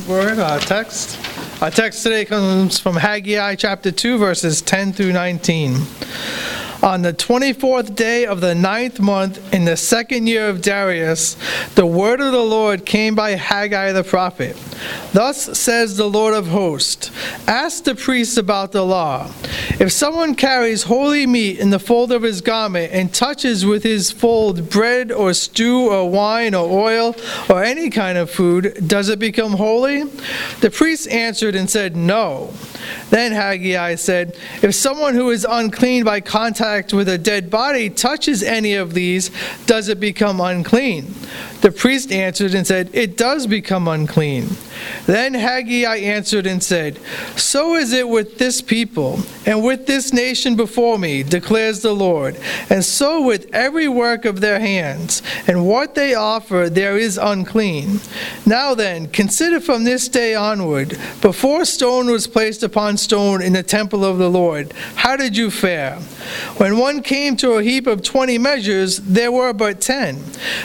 [0.00, 1.18] word, our text.
[1.62, 5.74] Our text today comes from Haggai chapter 2, verses 10 through 19.
[6.82, 11.36] On the 24th day of the ninth month, in the second year of Darius,
[11.74, 14.56] the word of the Lord came by Haggai the prophet.
[15.12, 17.10] Thus says the Lord of hosts
[17.46, 19.30] Ask the priests about the law.
[19.78, 24.10] If someone carries holy meat in the fold of his garment and touches with his
[24.10, 27.16] fold bread or stew or wine or oil
[27.48, 30.04] or any kind of food, does it become holy?
[30.60, 32.52] The priest answered and said, No.
[33.10, 38.42] Then Haggai said, If someone who is unclean by contact with a dead body touches
[38.42, 39.30] any of these,
[39.66, 41.14] does it become unclean?
[41.60, 44.48] The priest answered and said, It does become unclean.
[45.06, 46.98] Then Haggai answered and said,
[47.36, 52.36] So is it with this people and with this nation before me, declares the Lord,
[52.68, 58.00] and so with every work of their hands, and what they offer there is unclean.
[58.44, 63.62] Now then, consider from this day onward, before stone was placed upon stone in the
[63.62, 65.96] temple of the Lord, how did you fare?
[66.56, 70.16] When one came to a heap of twenty measures, there were but ten.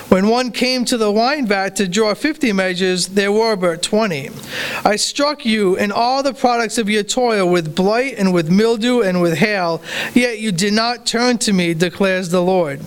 [0.10, 4.01] When one came to the wine vat to draw fifty measures, there were but twenty.
[4.02, 9.02] I struck you and all the products of your toil with blight and with mildew
[9.02, 9.82] and with hail,
[10.16, 12.82] yet you did not turn to me, declares the Lord.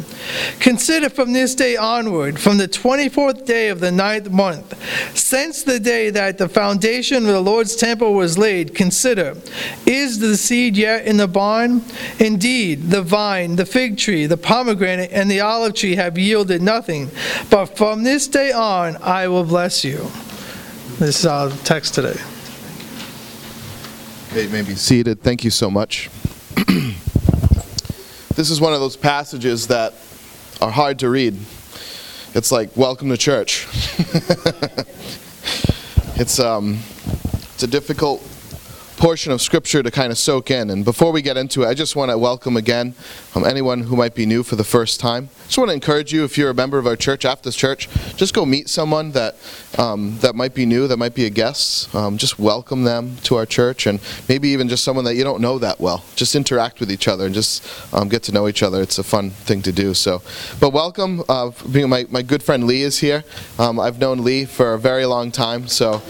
[0.58, 4.74] Consider from this day onward, from the twenty fourth day of the ninth month,
[5.16, 9.36] since the day that the foundation of the Lord's temple was laid, consider,
[9.86, 11.84] is the seed yet in the barn?
[12.18, 17.10] Indeed, the vine, the fig tree, the pomegranate, and the olive tree have yielded nothing.
[17.50, 20.10] But from this day on, I will bless you.
[20.98, 22.14] This is our text today.
[24.32, 25.22] You may be seated.
[25.22, 26.08] Thank you so much.
[28.36, 29.92] this is one of those passages that
[30.62, 31.36] are hard to read.
[32.32, 33.66] It's like welcome to church.
[36.14, 36.78] it's um,
[37.54, 38.22] it's a difficult
[38.96, 40.70] portion of scripture to kind of soak in.
[40.70, 42.94] And before we get into it, I just want to welcome again
[43.34, 45.28] um, anyone who might be new for the first time.
[45.44, 47.88] Just want to encourage you, if you're a member of our church, after this church,
[48.16, 49.36] just go meet someone that
[49.78, 51.94] um, that might be new, that might be a guest.
[51.94, 55.40] Um, just welcome them to our church, and maybe even just someone that you don't
[55.40, 56.04] know that well.
[56.14, 58.80] Just interact with each other and just um, get to know each other.
[58.80, 59.94] It's a fun thing to do.
[59.94, 60.22] So,
[60.60, 61.22] but welcome.
[61.28, 63.24] Uh, my my good friend Lee is here.
[63.58, 66.00] Um, I've known Lee for a very long time, so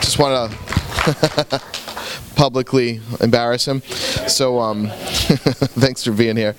[0.00, 1.84] just want to.
[2.36, 3.82] publicly embarrass him.
[4.28, 4.88] So um,
[5.78, 6.54] thanks for being here.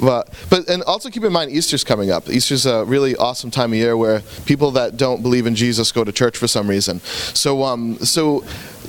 [0.00, 2.28] But but and also keep in mind Easter's coming up.
[2.28, 6.04] Easter's a really awesome time of year where people that don't believe in Jesus go
[6.04, 7.00] to church for some reason.
[7.00, 8.44] So um, so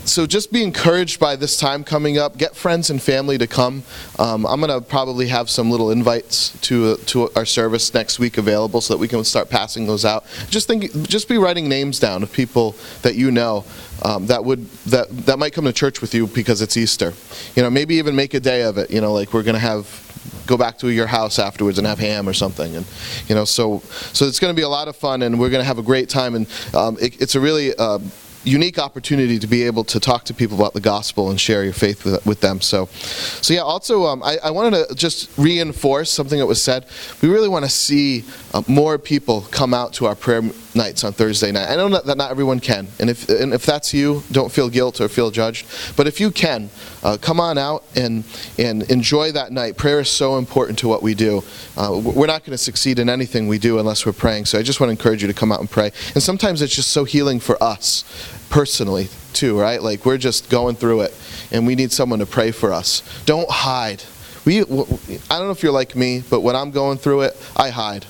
[0.05, 2.37] so just be encouraged by this time coming up.
[2.37, 3.83] Get friends and family to come.
[4.17, 8.81] Um, I'm to probably have some little invites to to our service next week available
[8.81, 10.25] so that we can start passing those out.
[10.49, 13.63] Just think, just be writing names down of people that you know
[14.03, 17.13] um, that would that that might come to church with you because it's Easter.
[17.55, 18.91] You know, maybe even make a day of it.
[18.91, 20.07] You know, like we're to have
[20.45, 22.85] go back to your house afterwards and have ham or something and
[23.27, 23.79] you know so
[24.13, 25.83] so it's going to be a lot of fun and we're going to have a
[25.83, 27.97] great time and um, it, it's a really uh,
[28.43, 31.73] unique opportunity to be able to talk to people about the gospel and share your
[31.73, 32.59] faith with, with them.
[32.59, 33.61] So, so yeah.
[33.61, 36.85] Also, um, I, I, wanted to just reinforce something that was said.
[37.21, 38.23] We really want to see
[38.53, 40.41] uh, more people come out to our prayer
[40.73, 41.69] nights on Thursday night.
[41.69, 45.01] I know that not everyone can, and if and if that's you, don't feel guilt
[45.01, 45.65] or feel judged.
[45.95, 46.69] But if you can,
[47.03, 48.23] uh, come on out and
[48.57, 49.77] and enjoy that night.
[49.77, 51.43] Prayer is so important to what we do.
[51.77, 54.45] Uh, we're not going to succeed in anything we do unless we're praying.
[54.45, 55.91] So I just want to encourage you to come out and pray.
[56.13, 58.03] And sometimes it's just so healing for us
[58.49, 59.81] personally too, right?
[59.81, 61.13] Like we're just going through it,
[61.51, 63.03] and we need someone to pray for us.
[63.25, 64.03] Don't hide.
[64.43, 67.69] We, I don't know if you're like me, but when I'm going through it, I
[67.69, 68.05] hide.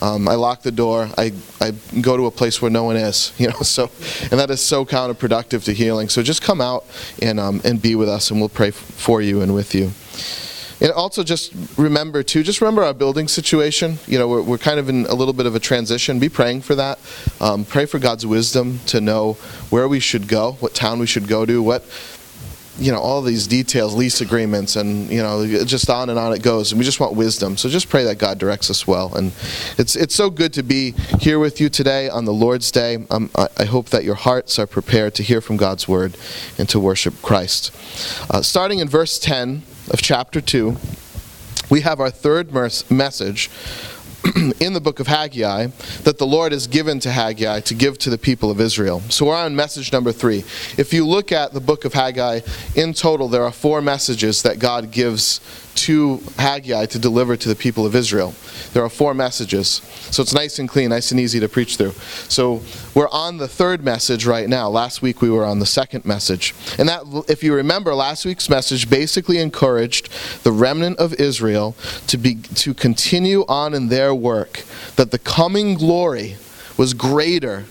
[0.00, 1.08] Um, I lock the door.
[1.16, 3.60] I, I go to a place where no one is, you know.
[3.60, 3.90] So,
[4.30, 6.08] and that is so counterproductive to healing.
[6.08, 6.84] So just come out
[7.20, 9.92] and um, and be with us, and we'll pray for you and with you.
[10.82, 13.98] And also just remember too, just remember our building situation.
[14.08, 16.18] You know, we're, we're kind of in a little bit of a transition.
[16.18, 16.98] Be praying for that.
[17.40, 19.34] Um, pray for God's wisdom to know
[19.70, 21.84] where we should go, what town we should go to, what
[22.78, 26.42] you know all these details lease agreements and you know just on and on it
[26.42, 26.72] goes.
[26.72, 27.56] And we just want wisdom.
[27.56, 29.14] So just pray that god directs us well.
[29.14, 29.32] And
[29.78, 33.04] it's it's so good to be here with you today on the lord's day.
[33.10, 36.16] Um, I, I, hope that your hearts are prepared to hear from god's word
[36.58, 37.74] and to worship christ.
[38.30, 40.76] Uh, starting in verse 10 of chapter 2
[41.70, 43.50] we have our third message
[44.60, 45.66] in the book of Haggai
[46.04, 49.00] that the Lord has given to Haggai to give to the people of Israel.
[49.08, 50.44] So we're on message number three.
[50.78, 52.40] If you look at the book of Haggai,
[52.76, 55.40] in total, there are four messages that God gives
[55.74, 58.34] to Haggai to deliver to the people of Israel.
[58.72, 61.92] There are four messages, so it's nice and clean, nice and easy to preach through.
[62.28, 62.62] So
[62.94, 64.68] we're on the third message right now.
[64.68, 66.54] Last week we were on the second message.
[66.78, 70.08] And that, if you remember, last week's message basically encouraged
[70.44, 71.74] the remnant of Israel
[72.06, 74.64] to, be, to continue on in their work,
[74.96, 76.36] that the coming glory
[76.76, 77.64] was greater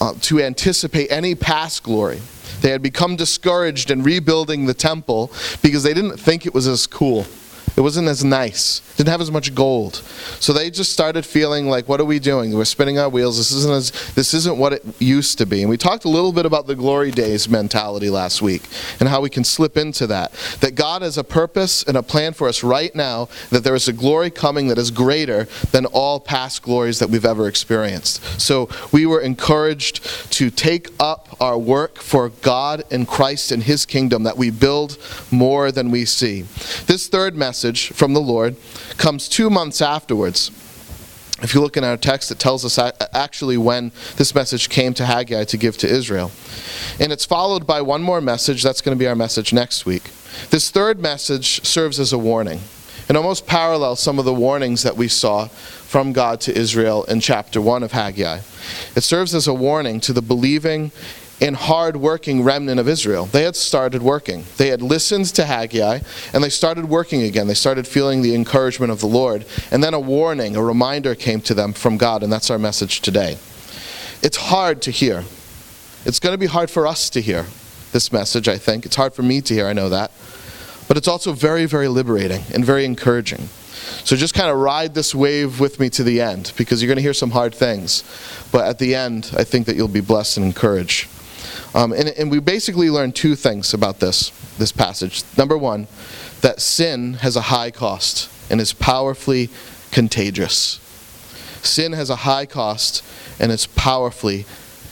[0.00, 2.20] uh, to anticipate any past glory.
[2.60, 5.32] They had become discouraged in rebuilding the temple
[5.62, 7.26] because they didn't think it was as cool.
[7.76, 8.80] It wasn't as nice.
[8.96, 9.96] Didn't have as much gold.
[10.40, 12.54] So they just started feeling like, what are we doing?
[12.54, 13.38] We're spinning our wheels.
[13.38, 15.62] This isn't as, this isn't what it used to be.
[15.62, 18.62] And we talked a little bit about the glory days mentality last week
[19.00, 20.32] and how we can slip into that.
[20.60, 23.88] That God has a purpose and a plan for us right now, that there is
[23.88, 28.40] a glory coming that is greater than all past glories that we've ever experienced.
[28.40, 33.86] So we were encouraged to take up our work for God and Christ and his
[33.86, 34.98] kingdom that we build
[35.30, 36.42] more than we see.
[36.86, 38.56] This third message message from the Lord
[38.98, 40.50] comes two months afterwards.
[41.42, 42.78] If you look in our text, it tells us
[43.12, 46.30] actually when this message came to Haggai to give to Israel.
[47.00, 48.62] And it's followed by one more message.
[48.62, 50.04] That's going to be our message next week.
[50.50, 52.60] This third message serves as a warning
[53.08, 57.20] and almost parallels some of the warnings that we saw from God to Israel in
[57.20, 58.40] chapter 1 of Haggai.
[58.94, 60.92] It serves as a warning to the believing
[61.42, 63.26] and hard-working remnant of Israel.
[63.26, 64.44] They had started working.
[64.58, 65.98] They had listened to Haggai,
[66.32, 67.48] and they started working again.
[67.48, 69.44] They started feeling the encouragement of the Lord.
[69.72, 73.00] And then a warning, a reminder came to them from God, and that's our message
[73.00, 73.38] today.
[74.22, 75.24] It's hard to hear.
[76.04, 77.46] It's going to be hard for us to hear
[77.90, 78.86] this message, I think.
[78.86, 80.12] It's hard for me to hear, I know that.
[80.86, 83.48] But it's also very, very liberating and very encouraging.
[84.04, 86.96] So just kind of ride this wave with me to the end because you're going
[86.96, 88.04] to hear some hard things.
[88.52, 91.08] But at the end, I think that you'll be blessed and encouraged.
[91.74, 95.22] Um, and, and we basically learn two things about this, this passage.
[95.36, 95.86] Number one,
[96.42, 99.48] that sin has a high cost and is powerfully
[99.90, 100.80] contagious.
[101.62, 103.02] Sin has a high cost
[103.40, 104.44] and is powerfully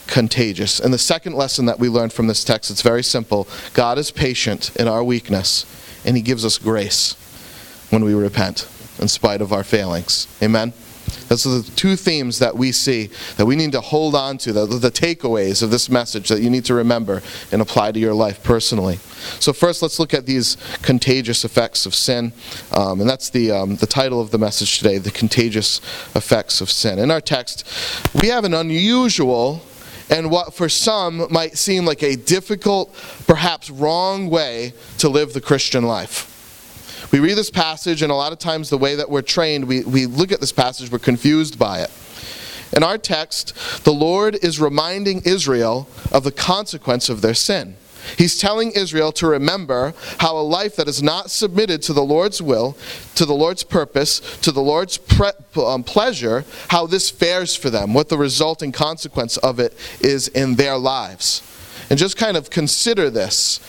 [0.06, 0.81] contagious.
[0.81, 3.47] And the second lesson that we learned from this text, it's very simple.
[3.75, 5.65] God is patient in our weakness,
[6.05, 7.15] and He gives us grace
[7.91, 8.69] when we repent
[8.99, 10.26] in spite of our failings.
[10.43, 10.73] Amen?
[11.31, 14.67] Are the two themes that we see that we need to hold on to, the,
[14.67, 17.23] the takeaways of this message that you need to remember
[17.53, 18.97] and apply to your life personally.
[19.39, 22.33] So, first, let's look at these contagious effects of sin.
[22.73, 25.79] Um, and that's the, um, the title of the message today The Contagious
[26.15, 26.99] Effects of Sin.
[26.99, 27.67] In our text,
[28.21, 29.62] we have an unusual
[30.11, 32.93] and what for some might seem like a difficult,
[33.27, 36.40] perhaps wrong way to live the Christian life.
[37.12, 39.85] We read this passage, and a lot of times the way that we're trained, we,
[39.85, 41.91] we look at this passage, we're confused by it.
[42.77, 47.75] In our text, the Lord is reminding Israel of the consequence of their sin.
[48.17, 52.41] He's telling Israel to remember how a life that is not submitted to the Lord's
[52.41, 52.77] will,
[53.17, 57.93] to the Lord's purpose, to the Lord's pre- um, pleasure, how this fares for them,
[57.93, 61.43] what the resulting consequence of it is in their lives.
[61.91, 63.61] And just kind of consider this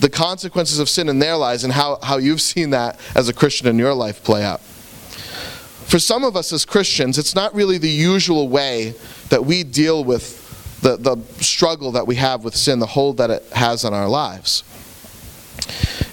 [0.00, 3.32] the consequences of sin in their lives and how, how you've seen that as a
[3.32, 4.60] Christian in your life play out.
[4.60, 8.94] For some of us as Christians, it's not really the usual way
[9.30, 10.38] that we deal with
[10.82, 14.08] the, the struggle that we have with sin, the hold that it has on our
[14.08, 14.62] lives.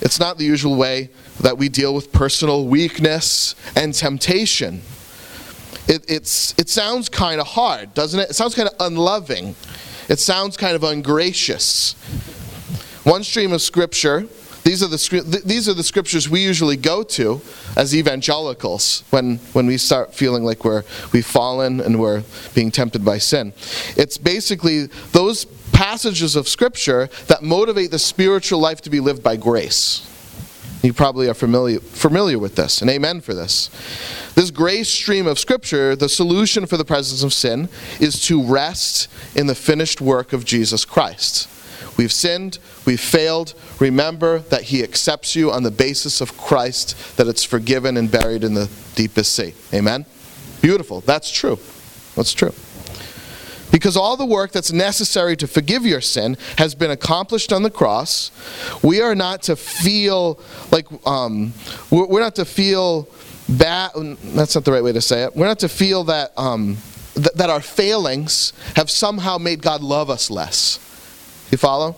[0.01, 1.09] It's not the usual way
[1.41, 4.81] that we deal with personal weakness and temptation.
[5.87, 8.31] It, it's, it sounds kind of hard, doesn't it?
[8.31, 9.55] It sounds kind of unloving.
[10.09, 11.95] It sounds kind of ungracious.
[13.05, 14.27] One stream of Scripture,
[14.63, 17.39] these are the, these are the scriptures we usually go to
[17.77, 22.23] as evangelicals when, when we start feeling like we're, we've fallen and we're
[22.55, 23.53] being tempted by sin.
[23.95, 29.35] It's basically those passages of Scripture that motivate the spiritual life to be lived by
[29.35, 30.11] grace.
[30.81, 33.69] You probably are familiar, familiar with this, and amen for this.
[34.33, 39.09] This grace stream of Scripture, the solution for the presence of sin, is to rest
[39.35, 41.49] in the finished work of Jesus Christ.
[41.97, 43.53] We've sinned, we've failed.
[43.79, 48.43] Remember that He accepts you on the basis of Christ, that it's forgiven and buried
[48.43, 49.53] in the deepest sea.
[49.73, 50.05] Amen?
[50.61, 51.01] Beautiful.
[51.01, 51.59] That's true.
[52.15, 52.53] That's true.
[53.71, 57.69] Because all the work that's necessary to forgive your sin has been accomplished on the
[57.69, 58.31] cross,
[58.81, 60.39] we are not to feel
[60.71, 61.53] like, um,
[61.91, 63.09] we're not to feel
[63.49, 63.91] bad.
[63.95, 65.35] That's not the right way to say it.
[65.35, 66.77] We're not to feel that, um,
[67.15, 70.79] th- that our failings have somehow made God love us less.
[71.51, 71.95] You follow?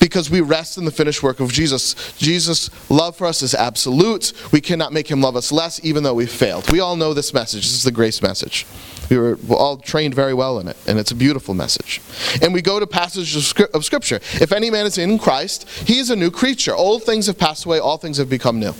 [0.00, 1.94] Because we rest in the finished work of Jesus.
[2.16, 4.32] Jesus' love for us is absolute.
[4.50, 6.70] We cannot make him love us less, even though we failed.
[6.72, 7.62] We all know this message.
[7.62, 8.66] This is the grace message.
[9.10, 12.00] We were all trained very well in it, and it's a beautiful message.
[12.40, 14.16] And we go to passages of Scripture.
[14.40, 16.74] If any man is in Christ, he is a new creature.
[16.74, 18.72] Old things have passed away, all things have become new.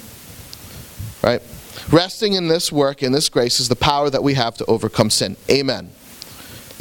[1.23, 1.43] right?
[1.91, 5.11] Resting in this work, in this grace, is the power that we have to overcome
[5.11, 5.37] sin.
[5.51, 5.91] Amen.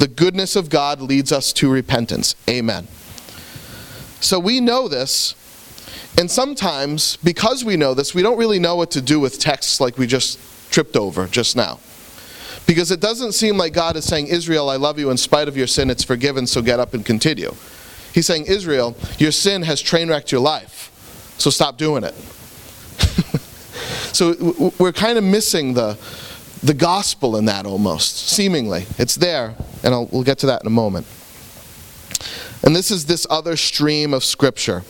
[0.02, 2.34] The goodness of God leads us to repentance.
[2.50, 2.88] Amen.
[4.18, 5.36] So we know this,
[6.18, 9.80] and sometimes, because we know this, we don't really know what to do with texts
[9.80, 10.40] like we just
[10.72, 11.78] tripped over just now.
[12.66, 15.56] Because it doesn't seem like God is saying, Israel, I love you in spite of
[15.56, 17.54] your sin, it's forgiven, so get up and continue.
[18.12, 20.90] He's saying, Israel, your sin has train wrecked your life,
[21.38, 22.14] so stop doing it.
[24.12, 25.96] so we're kind of missing the,
[26.62, 28.86] the gospel in that almost, seemingly.
[28.98, 31.06] It's there, and I'll, we'll get to that in a moment.
[32.62, 34.84] And this is this other stream of Scripture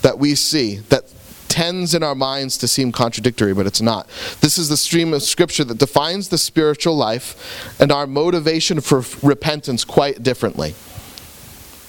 [0.00, 1.04] that we see that
[1.48, 4.08] tends in our minds to seem contradictory, but it's not.
[4.40, 9.04] This is the stream of Scripture that defines the spiritual life and our motivation for
[9.22, 10.74] repentance quite differently,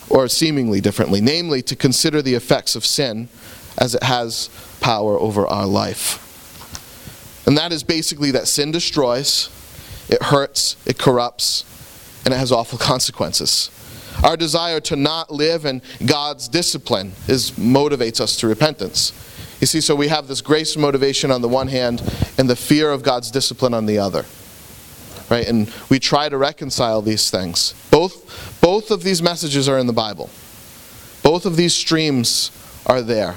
[0.09, 3.29] or seemingly differently, namely to consider the effects of sin
[3.77, 4.49] as it has
[4.81, 6.19] power over our life.
[7.45, 9.49] And that is basically that sin destroys,
[10.09, 11.65] it hurts, it corrupts,
[12.25, 13.69] and it has awful consequences.
[14.23, 19.11] Our desire to not live in God's discipline is motivates us to repentance.
[19.59, 22.01] You see, so we have this grace motivation on the one hand
[22.37, 24.25] and the fear of God's discipline on the other.
[25.29, 25.47] Right?
[25.47, 27.73] And we try to reconcile these things.
[27.89, 30.29] Both both of these messages are in the Bible.
[31.23, 32.51] Both of these streams
[32.85, 33.35] are there.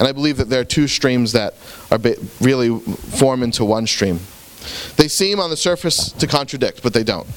[0.00, 1.54] And I believe that there are two streams that
[1.90, 1.98] are
[2.40, 4.18] really form into one stream.
[4.96, 7.28] They seem on the surface to contradict, but they don't.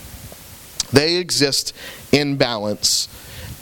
[0.93, 1.75] They exist
[2.13, 3.09] in balance,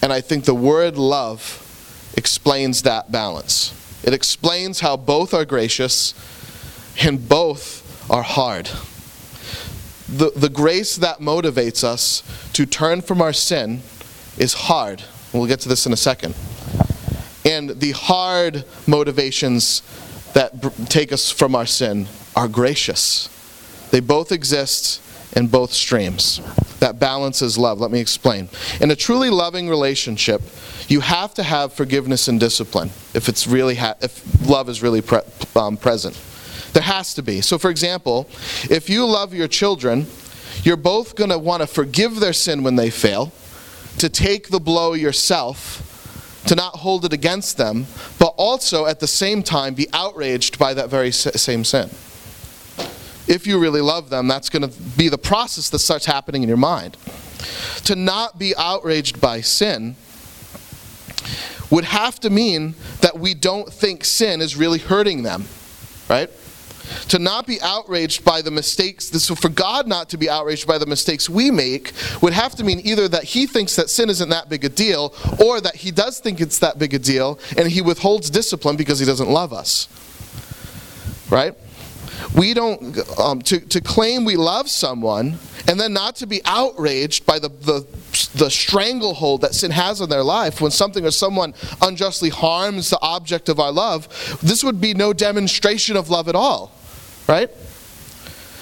[0.04, 3.74] and I think the word love explains that balance.
[4.04, 6.14] It explains how both are gracious
[7.02, 8.70] and both are hard.
[10.10, 12.22] The, the grace that motivates us
[12.54, 13.82] to turn from our sin
[14.38, 15.04] is hard.
[15.34, 16.36] We'll get to this in a second
[17.46, 19.82] and the hard motivations
[20.34, 23.30] that take us from our sin are gracious.
[23.92, 25.02] They both exist
[25.36, 26.42] in both streams.
[26.80, 27.80] That balance is love.
[27.80, 28.50] Let me explain.
[28.80, 30.42] In a truly loving relationship,
[30.88, 35.02] you have to have forgiveness and discipline if it's really ha- if love is really
[35.02, 35.22] pre-
[35.56, 36.20] um, present.
[36.74, 37.42] There has to be.
[37.42, 38.30] So, for example,
[38.70, 40.08] if you love your children,
[40.64, 43.32] you're both going to want to forgive their sin when they fail,
[43.98, 45.91] to take the blow yourself
[46.48, 47.86] to not hold it against them,
[48.20, 51.90] but also at the same time be outraged by that very same sin.
[53.28, 56.50] If you really love them, that's going to be the process that starts happening in
[56.50, 56.98] your mind.
[57.86, 59.96] To not be outraged by sin
[61.70, 65.46] would have to mean that we don't think sin is really hurting them,
[66.10, 66.30] right?
[67.10, 70.78] To not be outraged by the mistakes, so for God not to be outraged by
[70.78, 74.30] the mistakes we make, would have to mean either that he thinks that sin isn't
[74.30, 77.68] that big a deal, or that he does think it's that big a deal, and
[77.68, 79.88] he withholds discipline because he doesn't love us.
[81.30, 81.56] Right?
[82.36, 87.26] We don't, um, to, to claim we love someone and then not to be outraged
[87.26, 87.86] by the, the,
[88.36, 93.00] the stranglehold that sin has on their life when something or someone unjustly harms the
[93.02, 94.08] object of our love,
[94.42, 96.72] this would be no demonstration of love at all.
[97.28, 97.50] Right?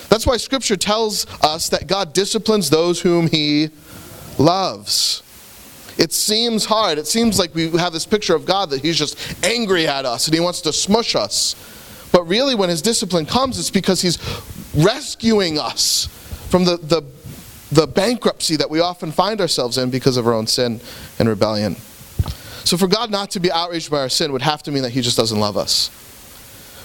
[0.09, 3.69] That's why Scripture tells us that God disciplines those whom He
[4.37, 5.23] loves.
[5.97, 6.97] It seems hard.
[6.97, 10.27] It seems like we have this picture of God that He's just angry at us
[10.27, 11.55] and He wants to smush us.
[12.11, 14.17] But really, when His discipline comes, it's because He's
[14.75, 16.07] rescuing us
[16.49, 17.03] from the, the,
[17.71, 20.79] the bankruptcy that we often find ourselves in because of our own sin
[21.19, 21.75] and rebellion.
[22.63, 24.91] So, for God not to be outraged by our sin would have to mean that
[24.91, 25.91] He just doesn't love us.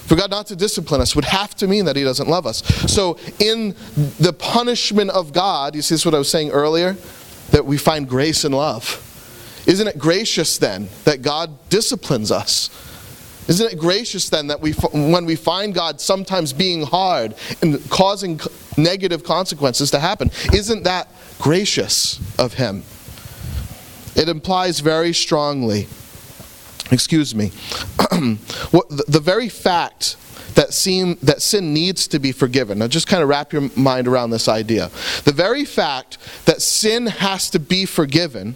[0.05, 2.63] For God not to discipline us would have to mean that He doesn't love us.
[2.91, 3.75] So, in
[4.19, 6.95] the punishment of God, you see this is what I was saying earlier?
[7.51, 9.01] That we find grace and love.
[9.65, 12.69] Isn't it gracious then that God disciplines us?
[13.47, 18.39] Isn't it gracious then that we, when we find God sometimes being hard and causing
[18.77, 21.09] negative consequences to happen, isn't that
[21.39, 22.83] gracious of Him?
[24.15, 25.87] It implies very strongly
[26.91, 27.47] excuse me,
[28.71, 30.17] what, the, the very fact
[30.55, 32.79] that, seem, that sin needs to be forgiven.
[32.79, 34.89] Now, just kind of wrap your mind around this idea.
[35.25, 38.55] The very fact that sin has to be forgiven,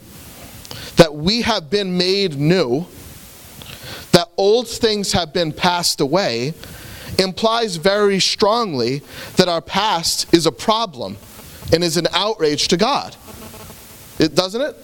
[0.95, 2.86] that we have been made new,
[4.12, 6.53] that old things have been passed away,
[7.17, 9.01] implies very strongly
[9.36, 11.17] that our past is a problem
[11.74, 13.15] and is an outrage to God.
[14.19, 14.75] It doesn't it?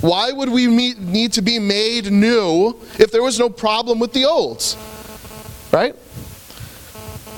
[0.00, 4.24] Why would we need to be made new if there was no problem with the
[4.24, 4.76] old?
[5.72, 5.94] Right?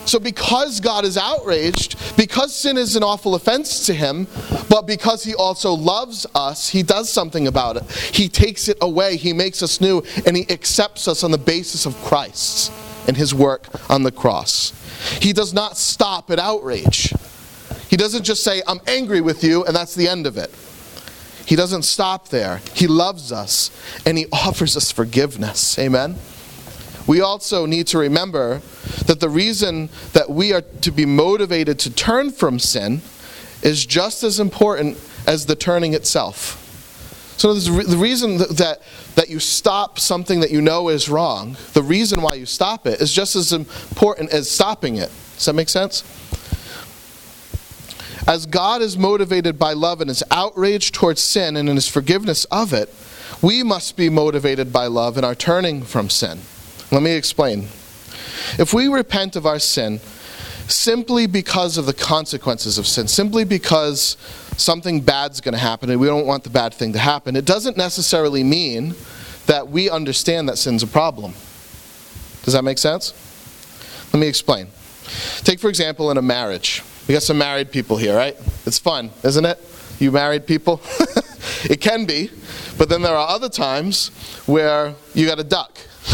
[0.07, 4.29] So, because God is outraged, because sin is an awful offense to him,
[4.69, 7.91] but because he also loves us, he does something about it.
[7.91, 11.87] He takes it away, he makes us new, and he accepts us on the basis
[11.87, 12.73] of Christ
[13.09, 14.73] and his work on the cross.
[15.21, 17.13] He does not stop at outrage.
[17.89, 20.55] He doesn't just say, I'm angry with you, and that's the end of it.
[21.47, 22.61] He doesn't stop there.
[22.75, 23.71] He loves us,
[24.05, 25.79] and he offers us forgiveness.
[25.79, 26.17] Amen?
[27.07, 28.61] We also need to remember
[29.07, 33.01] that the reason that we are to be motivated to turn from sin
[33.63, 36.63] is just as important as the turning itself.
[37.37, 38.79] So the reason that,
[39.15, 43.01] that you stop something that you know is wrong, the reason why you stop it
[43.01, 45.11] is just as important as stopping it.
[45.37, 46.03] Does that make sense?
[48.27, 52.45] As God is motivated by love and his outrage towards sin and in his forgiveness
[52.47, 52.93] of it,
[53.41, 56.41] we must be motivated by love in our turning from sin.
[56.91, 57.69] Let me explain.
[58.59, 60.01] If we repent of our sin
[60.69, 64.17] simply because of the consequences of sin, simply because
[64.57, 67.45] something bad's going to happen and we don't want the bad thing to happen, it
[67.45, 68.95] doesn't necessarily mean
[69.47, 71.33] that we understand that sin's a problem.
[72.43, 73.13] Does that make sense?
[74.13, 74.69] Let me explain.
[75.39, 76.83] Take, for example, in a marriage.
[77.07, 78.37] We got some married people here, right?
[78.67, 79.61] It's fun, isn't it?
[80.01, 80.81] You married people?
[81.65, 82.31] it can be,
[82.79, 84.09] but then there are other times
[84.47, 85.79] where you got to duck.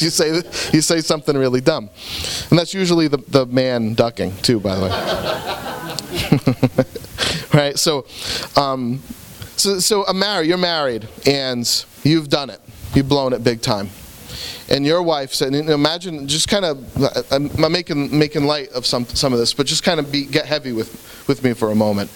[0.00, 1.90] you say you say something really dumb,
[2.50, 4.58] and that's usually the, the man ducking too.
[4.60, 4.82] By the
[7.52, 7.78] way, right?
[7.78, 8.06] So,
[8.56, 9.02] um,
[9.56, 11.66] so so a married, you're married, and
[12.02, 12.60] you've done it.
[12.94, 13.88] You've blown it big time
[14.68, 19.04] and your wife said, imagine, just kind of, uh, I'm making, making light of some,
[19.06, 21.74] some of this, but just kind of be, get heavy with, with me for a
[21.74, 22.10] moment.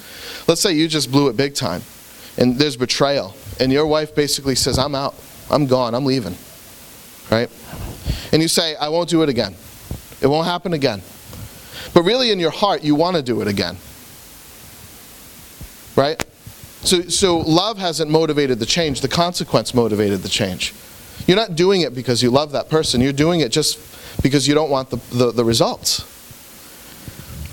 [0.46, 1.82] Let's say you just blew it big time,
[2.36, 5.14] and there's betrayal, and your wife basically says, I'm out,
[5.50, 6.36] I'm gone, I'm leaving,
[7.30, 7.50] right?
[8.32, 9.54] And you say, I won't do it again.
[10.20, 11.02] It won't happen again.
[11.94, 13.76] But really, in your heart, you want to do it again.
[15.96, 16.24] Right?
[16.82, 20.74] So, so love hasn't motivated the change, the consequence motivated the change.
[21.28, 23.02] You're not doing it because you love that person.
[23.02, 23.78] You're doing it just
[24.22, 26.00] because you don't want the, the, the results.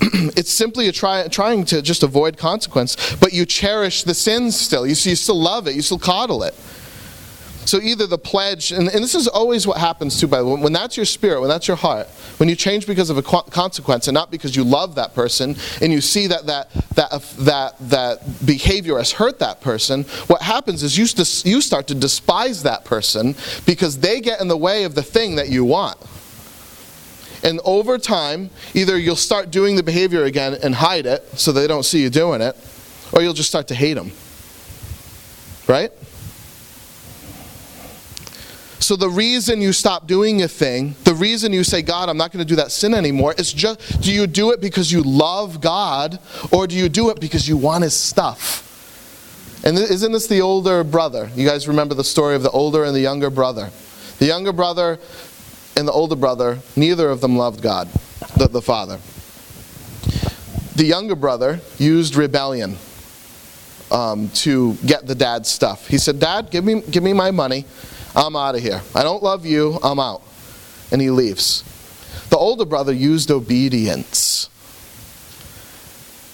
[0.00, 4.86] it's simply a try, trying to just avoid consequence, but you cherish the sins still.
[4.86, 5.74] You, you still love it.
[5.74, 6.54] You still coddle it.
[7.66, 10.60] So either the pledge, and, and, this is always what happens too, by the way,
[10.60, 12.06] when that's your spirit, when that's your heart,
[12.38, 15.92] when you change because of a consequence and not because you love that person and
[15.92, 20.98] you see that that, that, that, that behavior has hurt that person, what happens is
[20.98, 21.04] you,
[21.50, 25.36] you start to despise that person because they get in the way of the thing
[25.36, 25.98] that you want.
[27.42, 31.66] And over time, either you'll start doing the behavior again and hide it so they
[31.66, 32.56] don't see you doing it,
[33.12, 34.10] or you'll just start to hate them.
[35.68, 35.92] Right?
[38.86, 42.30] So the reason you stop doing a thing, the reason you say, God, I'm not
[42.30, 45.60] going to do that sin anymore, is just do you do it because you love
[45.60, 46.20] God
[46.52, 48.62] or do you do it because you want his stuff?
[49.64, 51.28] And isn't this the older brother?
[51.34, 53.70] You guys remember the story of the older and the younger brother.
[54.20, 55.00] The younger brother
[55.76, 57.88] and the older brother, neither of them loved God,
[58.36, 59.00] the, the father.
[60.76, 62.76] The younger brother used rebellion
[63.90, 65.88] um, to get the dad's stuff.
[65.88, 67.64] He said, Dad, give me, give me my money
[68.16, 68.80] I'm out of here.
[68.94, 69.78] I don't love you.
[69.82, 70.22] I'm out.
[70.90, 71.62] And he leaves.
[72.30, 74.48] The older brother used obedience.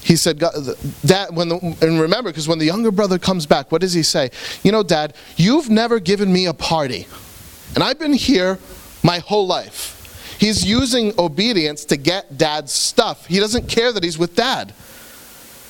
[0.03, 3.81] He said, Dad, when the, and remember, because when the younger brother comes back, what
[3.81, 4.31] does he say?
[4.62, 7.07] You know, Dad, you've never given me a party.
[7.75, 8.59] And I've been here
[9.03, 10.37] my whole life.
[10.38, 13.27] He's using obedience to get dad's stuff.
[13.27, 14.75] He doesn't care that he's with dad.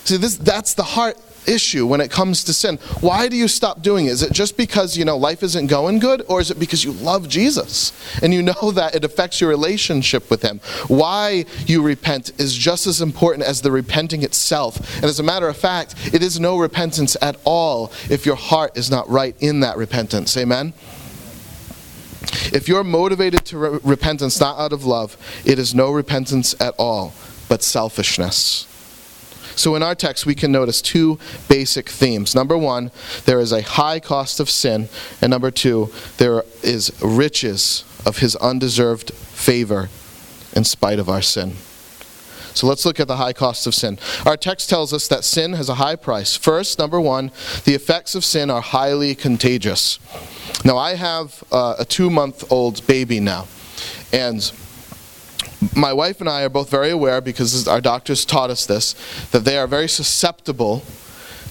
[0.05, 2.79] See, this, that's the heart issue when it comes to sin.
[3.01, 4.11] Why do you stop doing it?
[4.11, 6.93] Is it just because, you know, life isn't going good or is it because you
[6.93, 10.61] love Jesus and you know that it affects your relationship with him?
[10.89, 14.97] Why you repent is just as important as the repenting itself.
[14.97, 18.77] And as a matter of fact, it is no repentance at all if your heart
[18.77, 20.37] is not right in that repentance.
[20.37, 20.73] Amen.
[22.53, 26.75] If you're motivated to re- repentance not out of love, it is no repentance at
[26.79, 27.13] all,
[27.49, 28.67] but selfishness.
[29.57, 32.35] So in our text, we can notice two basic themes.
[32.35, 32.91] Number one,
[33.25, 34.89] there is a high cost of sin,
[35.21, 39.89] and number two, there is riches of his undeserved favor
[40.55, 41.55] in spite of our sin.
[42.55, 43.99] So let's look at the high cost of sin.
[44.27, 46.37] Our text tells us that sin has a high price.
[46.37, 47.31] First, number one,
[47.65, 49.99] the effects of sin are highly contagious.
[50.65, 53.49] Now, I have uh, a two month old baby now,
[54.13, 54.53] and
[55.77, 58.95] my wife and I are both very aware, because our doctors taught us this,
[59.31, 60.83] that they are very susceptible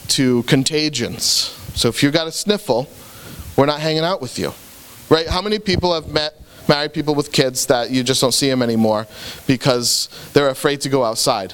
[0.09, 1.57] to contagions.
[1.75, 2.89] So if you've got a sniffle,
[3.55, 4.53] we're not hanging out with you.
[5.09, 5.27] Right?
[5.27, 6.35] How many people have met
[6.67, 9.07] married people with kids that you just don't see them anymore
[9.47, 11.53] because they're afraid to go outside?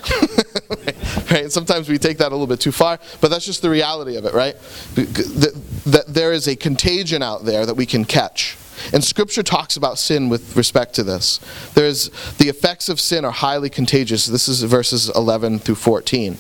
[1.32, 1.52] right?
[1.52, 4.26] Sometimes we take that a little bit too far, but that's just the reality of
[4.26, 4.56] it, right?
[4.96, 8.58] That there is a contagion out there that we can catch.
[8.94, 11.40] And Scripture talks about sin with respect to this.
[11.74, 14.26] There's the effects of sin are highly contagious.
[14.26, 16.38] This is verses 11 through 14.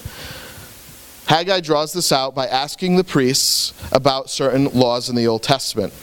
[1.27, 5.93] Haggai draws this out by asking the priests about certain laws in the Old Testament.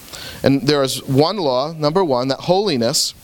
[0.43, 3.15] And there is one law, number one, that holiness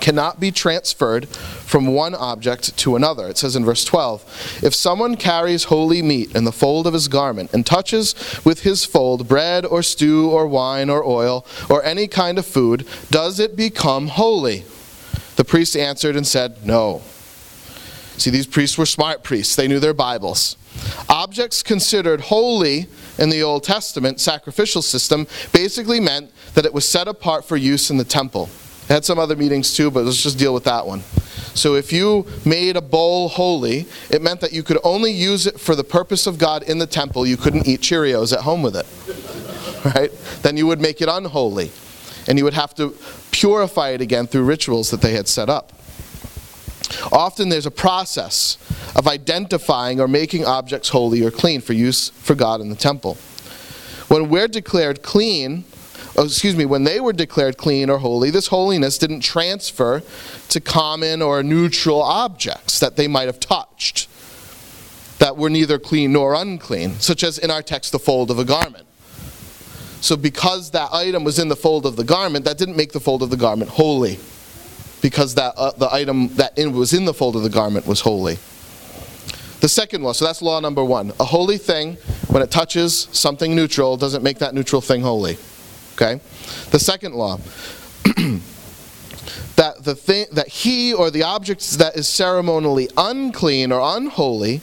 [0.00, 3.28] cannot be transferred from one object to another.
[3.28, 7.08] It says in verse 12 If someone carries holy meat in the fold of his
[7.08, 12.06] garment and touches with his fold bread or stew or wine or oil or any
[12.06, 14.64] kind of food, does it become holy?
[15.36, 17.02] The priest answered and said, No.
[18.16, 20.56] See, these priests were smart priests, they knew their Bibles.
[21.08, 22.86] Objects considered holy
[23.18, 27.90] in the Old Testament sacrificial system basically meant that it was set apart for use
[27.90, 28.48] in the temple.
[28.88, 31.02] Had some other meanings too, but let's just deal with that one.
[31.54, 35.58] So if you made a bowl holy, it meant that you could only use it
[35.58, 37.26] for the purpose of God in the temple.
[37.26, 38.86] You couldn't eat Cheerios at home with it.
[39.94, 40.10] Right?
[40.42, 41.70] Then you would make it unholy.
[42.26, 42.96] And you would have to
[43.30, 45.72] purify it again through rituals that they had set up.
[47.12, 48.58] Often there's a process
[48.96, 53.14] of identifying or making objects holy or clean for use for God in the temple.
[54.08, 55.64] When we're declared clean,
[56.16, 60.02] oh, excuse me, when they were declared clean or holy, this holiness didn't transfer
[60.48, 64.08] to common or neutral objects that they might have touched
[65.18, 68.44] that were neither clean nor unclean, such as in our text, the fold of a
[68.44, 68.86] garment.
[70.00, 73.00] So, because that item was in the fold of the garment, that didn't make the
[73.00, 74.18] fold of the garment holy,
[75.00, 78.00] because that uh, the item that in, was in the fold of the garment was
[78.02, 78.36] holy.
[79.60, 81.12] The second law, so that's law number one.
[81.18, 81.94] A holy thing,
[82.28, 85.38] when it touches something neutral, doesn't make that neutral thing holy.
[85.96, 86.20] Okay?
[86.70, 87.36] The second law,
[89.56, 94.60] that the thing that he or the object that is ceremonially unclean or unholy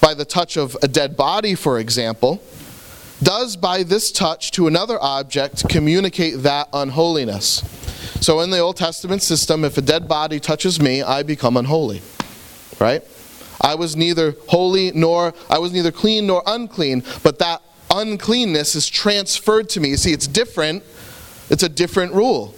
[0.00, 2.42] by the touch of a dead body, for example,
[3.22, 7.64] does by this touch to another object communicate that unholiness.
[8.20, 12.02] So in the Old Testament system, if a dead body touches me, I become unholy.
[12.78, 13.02] Right?
[13.60, 17.62] I was neither holy nor I was neither clean nor unclean, but that
[17.98, 19.90] uncleanness is transferred to me.
[19.90, 20.82] You see, it's different.
[21.50, 22.54] It's a different rule.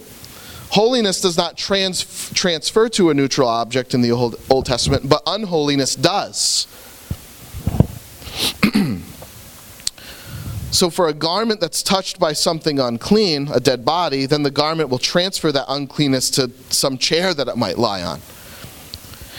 [0.71, 5.21] Holiness does not trans- transfer to a neutral object in the Old, Old Testament, but
[5.27, 6.65] unholiness does.
[10.71, 14.87] so, for a garment that's touched by something unclean, a dead body, then the garment
[14.89, 18.21] will transfer that uncleanness to some chair that it might lie on.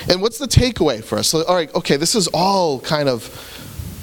[0.08, 1.32] And what's the takeaway for us?
[1.32, 3.24] All right, okay, this is all kind of,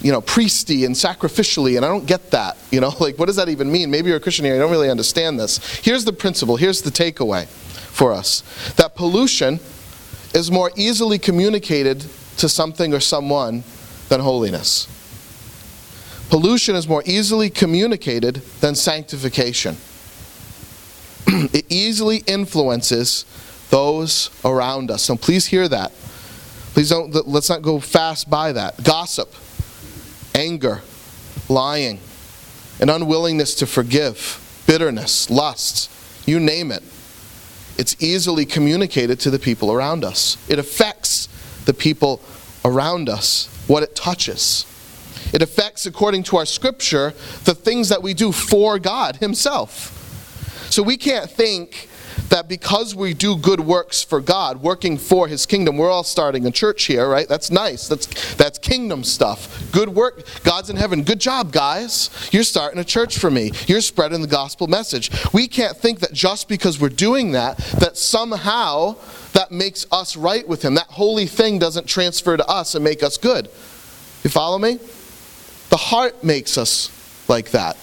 [0.02, 2.58] you know, priesty and sacrificially, and I don't get that.
[2.72, 3.90] You know, like, what does that even mean?
[3.90, 5.58] Maybe you're a Christian here, you don't really understand this.
[5.84, 8.44] Here's the principle, here's the takeaway for us
[8.76, 9.60] that pollution
[10.34, 12.06] is more easily communicated
[12.38, 13.64] to something or someone
[14.10, 14.88] than holiness.
[16.30, 19.76] Pollution is more easily communicated than sanctification.
[21.28, 23.26] it easily influences
[23.72, 25.02] those around us.
[25.02, 25.92] So please hear that.
[26.74, 28.84] Please don't, let's not go fast by that.
[28.84, 29.34] Gossip,
[30.36, 30.82] anger,
[31.48, 32.00] lying,
[32.80, 35.90] an unwillingness to forgive, bitterness, lust,
[36.28, 36.84] you name it.
[37.78, 40.38] It's easily communicated to the people around us.
[40.50, 41.28] It affects
[41.66, 42.22] the people
[42.64, 44.66] around us, what it touches.
[45.34, 47.14] It affects, according to our scripture,
[47.44, 49.96] the things that we do for God Himself.
[50.70, 51.89] So we can't think
[52.30, 56.46] that because we do good works for God, working for his kingdom, we're all starting
[56.46, 57.28] a church here, right?
[57.28, 57.88] That's nice.
[57.88, 59.72] That's that's kingdom stuff.
[59.72, 60.26] Good work.
[60.44, 61.04] God's in heaven.
[61.04, 62.10] Good job, guys.
[62.32, 63.52] You're starting a church for me.
[63.68, 65.12] You're spreading the gospel message.
[65.34, 68.96] We can't think that just because we're doing that that somehow
[69.34, 70.76] that makes us right with him.
[70.76, 73.48] That holy thing doesn't transfer to us and make us good.
[74.24, 74.80] You follow me?
[75.70, 76.90] The heart makes us
[77.30, 77.78] like that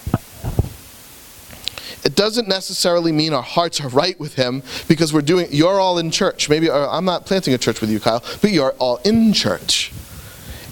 [2.03, 5.97] it doesn't necessarily mean our hearts are right with Him because we're doing, you're all
[5.97, 6.49] in church.
[6.49, 9.91] Maybe uh, I'm not planting a church with you, Kyle, but you're all in church.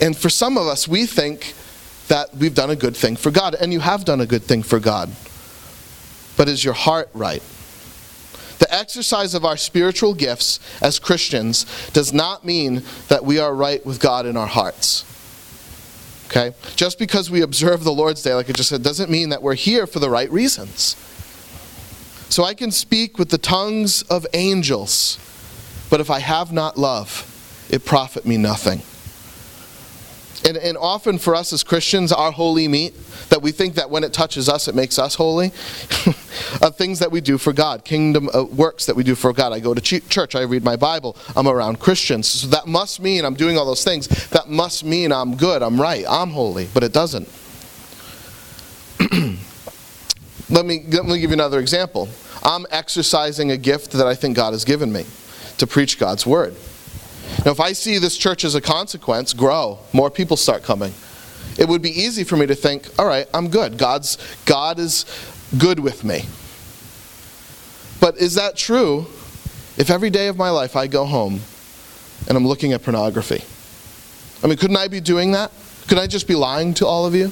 [0.01, 1.53] And for some of us, we think
[2.07, 4.63] that we've done a good thing for God, and you have done a good thing
[4.63, 5.09] for God.
[6.38, 7.41] But is your heart right?
[8.59, 13.85] The exercise of our spiritual gifts as Christians does not mean that we are right
[13.85, 15.03] with God in our hearts.
[16.27, 16.55] Okay?
[16.75, 19.55] Just because we observe the Lord's Day, like I just said, doesn't mean that we're
[19.55, 20.95] here for the right reasons.
[22.29, 25.19] So I can speak with the tongues of angels,
[25.89, 27.31] but if I have not love,
[27.69, 28.81] it profit me nothing.
[30.47, 32.93] And, and often for us as Christians, our holy meat,
[33.29, 35.47] that we think that when it touches us, it makes us holy,
[36.61, 39.53] are things that we do for God, kingdom uh, works that we do for God.
[39.53, 42.27] I go to ch- church, I read my Bible, I'm around Christians.
[42.27, 44.07] So that must mean I'm doing all those things.
[44.29, 47.27] That must mean I'm good, I'm right, I'm holy, but it doesn't.
[50.49, 52.08] let, me, let me give you another example.
[52.43, 55.05] I'm exercising a gift that I think God has given me
[55.58, 56.53] to preach God's word.
[57.45, 60.93] Now, if I see this church as a consequence grow, more people start coming,
[61.58, 63.77] it would be easy for me to think, all right, I'm good.
[63.77, 65.05] God's, God is
[65.58, 66.25] good with me.
[67.99, 69.08] But is that true
[69.77, 71.41] if every day of my life I go home
[72.27, 73.43] and I'm looking at pornography?
[74.43, 75.51] I mean, couldn't I be doing that?
[75.88, 77.31] Could I just be lying to all of you?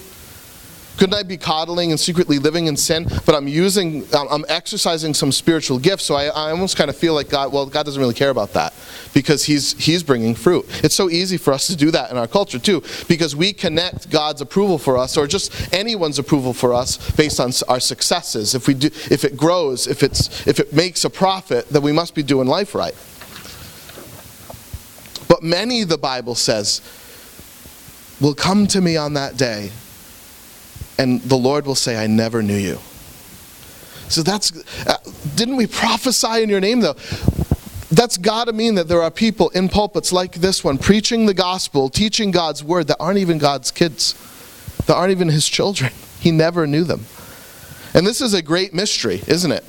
[0.98, 3.08] Couldn't I be coddling and secretly living in sin?
[3.26, 7.16] But I'm using, I'm exercising some spiritual gifts, so I, I almost kind of feel
[7.16, 8.74] like God, well, God doesn't really care about that
[9.14, 10.66] because he's, he's bringing fruit.
[10.84, 14.12] It's so easy for us to do that in our culture too because we connect
[14.12, 18.54] God's approval for us or just anyone's approval for us based on our successes.
[18.54, 21.92] If, we do, if it grows, if, it's, if it makes a profit, then we
[21.92, 22.94] must be doing life right.
[25.28, 26.82] But many, the Bible says,
[28.22, 29.72] will come to me on that day
[30.98, 32.80] and the Lord will say, I never knew you.
[34.10, 34.52] So that's,
[34.86, 34.98] uh,
[35.36, 36.96] didn't we prophesy in your name though?
[37.92, 41.34] That's got to mean that there are people in pulpits like this one preaching the
[41.34, 44.16] gospel, teaching God's word that aren't even God's kids,
[44.86, 45.92] that aren't even his children.
[46.20, 47.06] He never knew them.
[47.94, 49.64] And this is a great mystery, isn't it?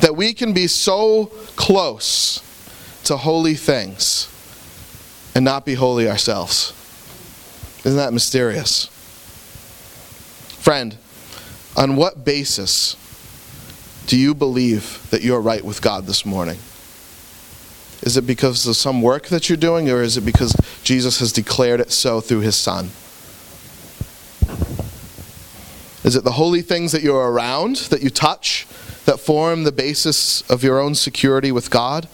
[0.00, 1.26] That we can be so
[1.56, 2.40] close
[3.04, 4.28] to holy things
[5.34, 6.72] and not be holy ourselves.
[7.84, 8.90] Isn't that mysterious?
[10.66, 10.96] Friend,
[11.76, 12.96] on what basis
[14.08, 16.56] do you believe that you're right with God this morning?
[18.02, 21.30] Is it because of some work that you're doing, or is it because Jesus has
[21.30, 22.86] declared it so through his Son?
[26.02, 28.66] Is it the holy things that you're around, that you touch,
[29.04, 32.08] that form the basis of your own security with God?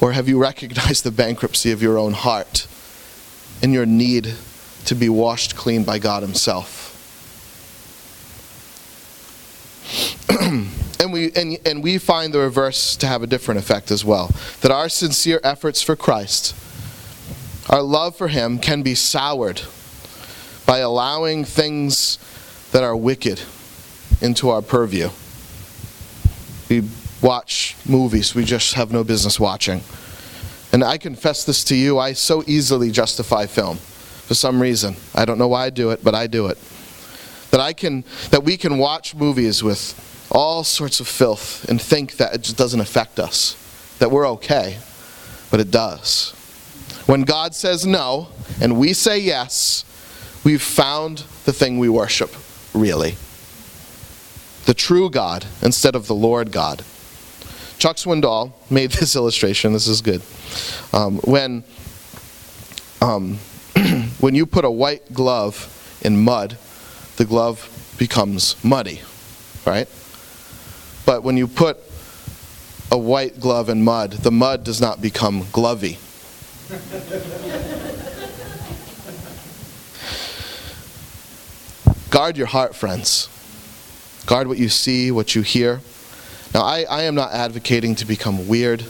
[0.00, 2.66] Or have you recognized the bankruptcy of your own heart
[3.62, 4.36] and your need
[4.86, 6.79] to be washed clean by God Himself?
[11.00, 14.30] and we and, and we find the reverse to have a different effect as well.
[14.60, 16.54] That our sincere efforts for Christ,
[17.68, 19.62] our love for him can be soured
[20.66, 22.18] by allowing things
[22.70, 23.42] that are wicked
[24.20, 25.08] into our purview.
[26.68, 26.88] We
[27.20, 29.82] watch movies we just have no business watching.
[30.72, 34.94] And I confess this to you, I so easily justify film for some reason.
[35.14, 36.58] I don't know why I do it, but I do it.
[37.50, 42.16] That I can that we can watch movies with all sorts of filth and think
[42.16, 43.56] that it just doesn't affect us,
[43.98, 44.78] that we're okay,
[45.50, 46.32] but it does.
[47.06, 48.28] When God says no
[48.60, 49.84] and we say yes,
[50.44, 52.34] we've found the thing we worship,
[52.72, 53.16] really.
[54.66, 56.84] The true God instead of the Lord God.
[57.78, 59.72] Chuck Swindoll made this illustration.
[59.72, 60.22] This is good.
[60.92, 61.64] Um, when,
[63.00, 63.38] um,
[64.20, 66.56] when you put a white glove in mud,
[67.16, 69.00] the glove becomes muddy,
[69.66, 69.88] right?
[71.10, 71.76] But when you put
[72.92, 75.98] a white glove in mud, the mud does not become glovey.
[82.10, 83.28] Guard your heart, friends.
[84.26, 85.80] Guard what you see, what you hear.
[86.54, 88.84] Now, I, I am not advocating to become weird.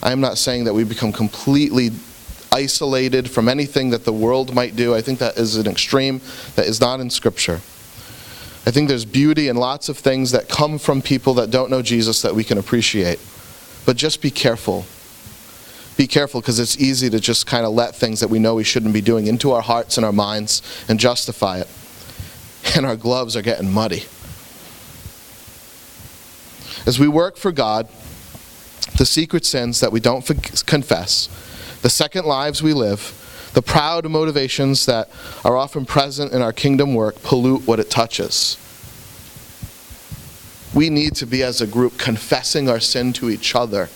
[0.00, 1.90] I am not saying that we become completely
[2.52, 4.94] isolated from anything that the world might do.
[4.94, 6.20] I think that is an extreme
[6.54, 7.60] that is not in Scripture.
[8.66, 11.82] I think there's beauty in lots of things that come from people that don't know
[11.82, 13.18] Jesus that we can appreciate.
[13.86, 14.84] But just be careful.
[15.96, 18.64] Be careful because it's easy to just kind of let things that we know we
[18.64, 21.68] shouldn't be doing into our hearts and our minds and justify it.
[22.76, 24.04] And our gloves are getting muddy.
[26.86, 27.88] As we work for God,
[28.96, 30.24] the secret sins that we don't
[30.66, 31.28] confess,
[31.82, 33.14] the second lives we live,
[33.54, 35.10] the proud motivations that
[35.44, 38.56] are often present in our kingdom work pollute what it touches.
[40.74, 43.88] We need to be, as a group, confessing our sin to each other.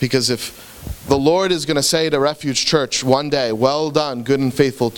[0.00, 4.22] Because if the Lord is going to say to Refuge Church one day, Well done,
[4.22, 4.94] good and faithful,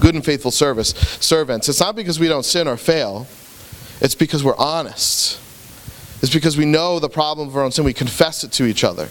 [0.00, 3.26] good and faithful service, servants, it's not because we don't sin or fail,
[4.00, 5.40] it's because we're honest.
[6.22, 8.84] It's because we know the problem of our own sin, we confess it to each
[8.84, 9.08] other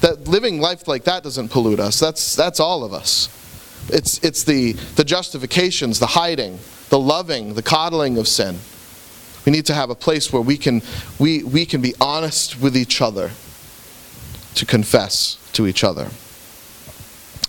[0.00, 1.98] that living life like that doesn't pollute us.
[2.00, 3.28] That's, that's all of us.
[3.88, 8.58] It's, it's the, the justifications, the hiding, the loving, the coddling of sin.
[9.44, 10.82] We need to have a place where we can,
[11.18, 13.30] we, we can be honest with each other
[14.54, 16.08] to confess to each other.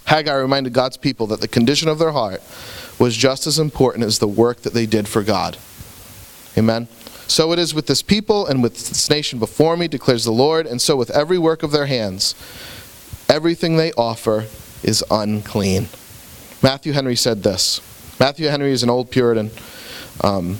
[0.05, 2.41] Haggai reminded God's people that the condition of their heart
[2.99, 5.58] was just as important as the work that they did for God.
[6.58, 6.88] Amen.
[7.27, 10.67] So it is with this people and with this nation before me, declares the Lord,
[10.67, 12.35] and so with every work of their hands.
[13.27, 14.45] Everything they offer
[14.83, 15.89] is unclean.
[16.61, 17.81] Matthew Henry said this.
[18.19, 19.51] Matthew Henry is an old Puritan.
[20.23, 20.59] Um,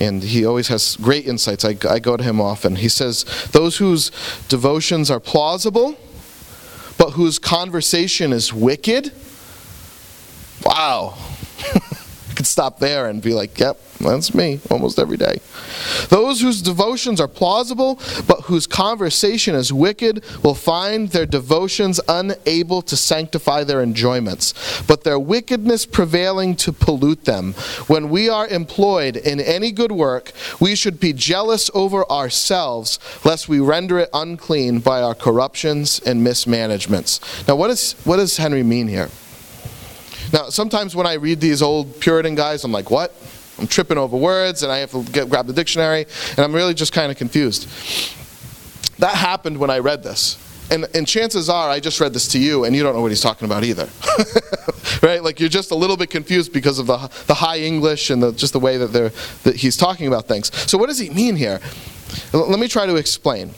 [0.00, 1.64] and he always has great insights.
[1.64, 2.76] I, I go to him often.
[2.76, 4.10] He says, Those whose
[4.48, 5.98] devotions are plausible,
[6.96, 9.12] but whose conversation is wicked.
[10.64, 11.16] Wow.
[12.58, 15.38] Stop there and be like, yep, that's me almost every day.
[16.08, 22.82] Those whose devotions are plausible, but whose conversation is wicked, will find their devotions unable
[22.82, 27.52] to sanctify their enjoyments, but their wickedness prevailing to pollute them.
[27.86, 33.48] When we are employed in any good work, we should be jealous over ourselves, lest
[33.48, 37.20] we render it unclean by our corruptions and mismanagements.
[37.46, 39.10] Now, what, is, what does Henry mean here?
[40.32, 43.14] Now, sometimes when I read these old Puritan guys, I'm like, what?
[43.58, 46.74] I'm tripping over words and I have to get, grab the dictionary, and I'm really
[46.74, 47.68] just kind of confused.
[48.98, 50.38] That happened when I read this.
[50.70, 53.10] And, and chances are I just read this to you and you don't know what
[53.10, 53.88] he's talking about either.
[55.02, 55.22] right?
[55.22, 58.32] Like you're just a little bit confused because of the, the high English and the,
[58.32, 59.12] just the way that, they're,
[59.44, 60.54] that he's talking about things.
[60.70, 61.60] So, what does he mean here?
[62.32, 63.52] Let me try to explain.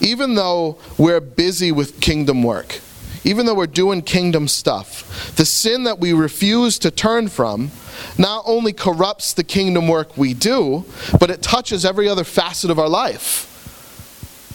[0.00, 2.80] Even though we're busy with kingdom work,
[3.24, 7.70] even though we're doing kingdom stuff, the sin that we refuse to turn from
[8.18, 10.84] not only corrupts the kingdom work we do,
[11.18, 13.50] but it touches every other facet of our life.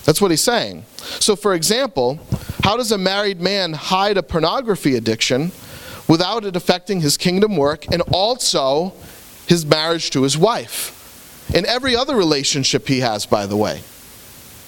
[0.05, 0.85] That's what he's saying.
[1.19, 2.19] So, for example,
[2.63, 5.51] how does a married man hide a pornography addiction
[6.07, 8.93] without it affecting his kingdom work and also
[9.47, 10.95] his marriage to his wife?
[11.53, 13.81] And every other relationship he has, by the way.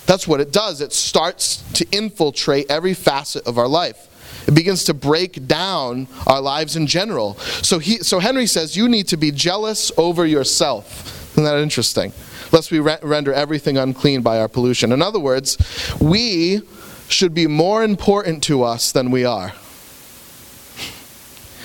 [0.05, 0.81] That's what it does.
[0.81, 4.07] It starts to infiltrate every facet of our life.
[4.47, 7.35] It begins to break down our lives in general.
[7.35, 11.31] So, he, so Henry says you need to be jealous over yourself.
[11.33, 12.11] Isn't that interesting?
[12.51, 14.91] Lest we re- render everything unclean by our pollution.
[14.91, 15.57] In other words,
[16.01, 16.61] we
[17.07, 19.53] should be more important to us than we are.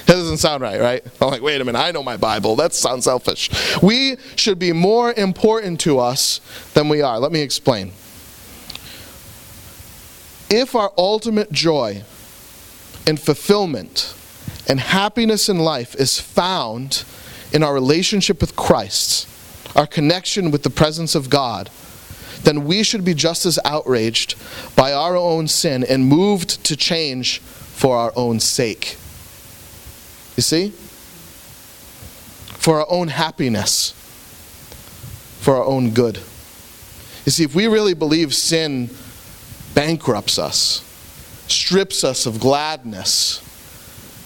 [0.07, 1.05] That doesn't sound right, right?
[1.21, 2.55] I'm like, wait a minute, I know my Bible.
[2.55, 3.51] That sounds selfish.
[3.83, 6.41] We should be more important to us
[6.75, 7.19] than we are.
[7.19, 7.91] Let me explain.
[10.49, 12.03] If our ultimate joy
[13.07, 14.15] and fulfillment
[14.69, 17.05] and happiness in life is found
[17.53, 19.29] in our relationship with Christ,
[19.77, 21.71] our connection with the presence of God,
[22.43, 24.37] then we should be just as outraged
[24.77, 28.97] by our own sin and moved to change for our own sake.
[30.37, 30.71] You see?
[32.59, 33.93] For our own happiness,
[35.41, 36.19] for our own good.
[37.25, 38.91] You see, if we really believe sin
[39.77, 40.83] bankrupts us,
[41.49, 43.43] strips us of gladness,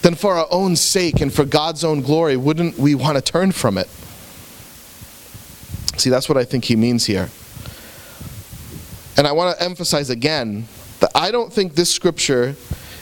[0.02, 3.50] then for our own sake and for God's own glory, wouldn't we want to turn
[3.50, 3.88] from it?
[5.98, 7.28] See, that's what I think he means here.
[9.18, 10.66] And I want to emphasize again
[11.00, 12.54] that I don't think this scripture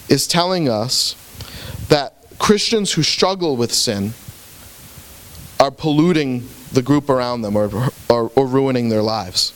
[0.09, 1.15] is telling us
[1.91, 4.15] that Christians who struggle with sin
[5.61, 9.53] are polluting the group around them or, or, or ruining their lives.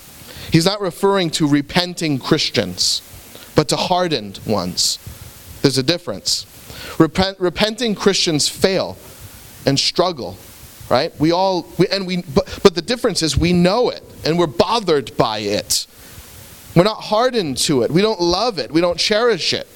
[0.51, 3.03] He's not referring to repenting Christians
[3.55, 4.99] but to hardened ones.
[5.63, 6.47] There's a difference.
[6.99, 8.97] Repent, repenting Christians fail
[9.67, 10.37] and struggle,
[10.91, 11.13] right?
[11.21, 14.47] We all, we, and we, but, but the difference is we know it and we're
[14.47, 15.87] bothered by it.
[16.75, 17.91] We're not hardened to it.
[17.91, 18.73] We don't love it.
[18.73, 19.69] We don't cherish it.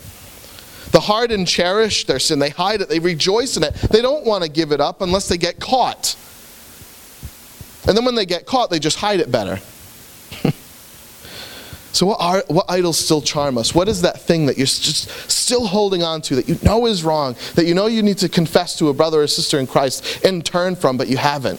[0.93, 2.39] The hardened cherish their sin.
[2.39, 2.89] They hide it.
[2.89, 3.75] They rejoice in it.
[3.75, 6.17] They don't want to give it up unless they get caught.
[7.87, 9.61] And then when they get caught, they just hide it better.
[11.97, 13.75] So, what, are, what idols still charm us?
[13.75, 17.03] What is that thing that you're just still holding on to that you know is
[17.03, 20.23] wrong, that you know you need to confess to a brother or sister in Christ
[20.23, 21.59] and turn from, but you haven't?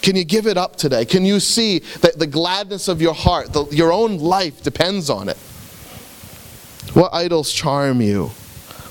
[0.00, 1.04] Can you give it up today?
[1.04, 5.28] Can you see that the gladness of your heart, the, your own life depends on
[5.28, 5.36] it?
[6.94, 8.28] What idols charm you?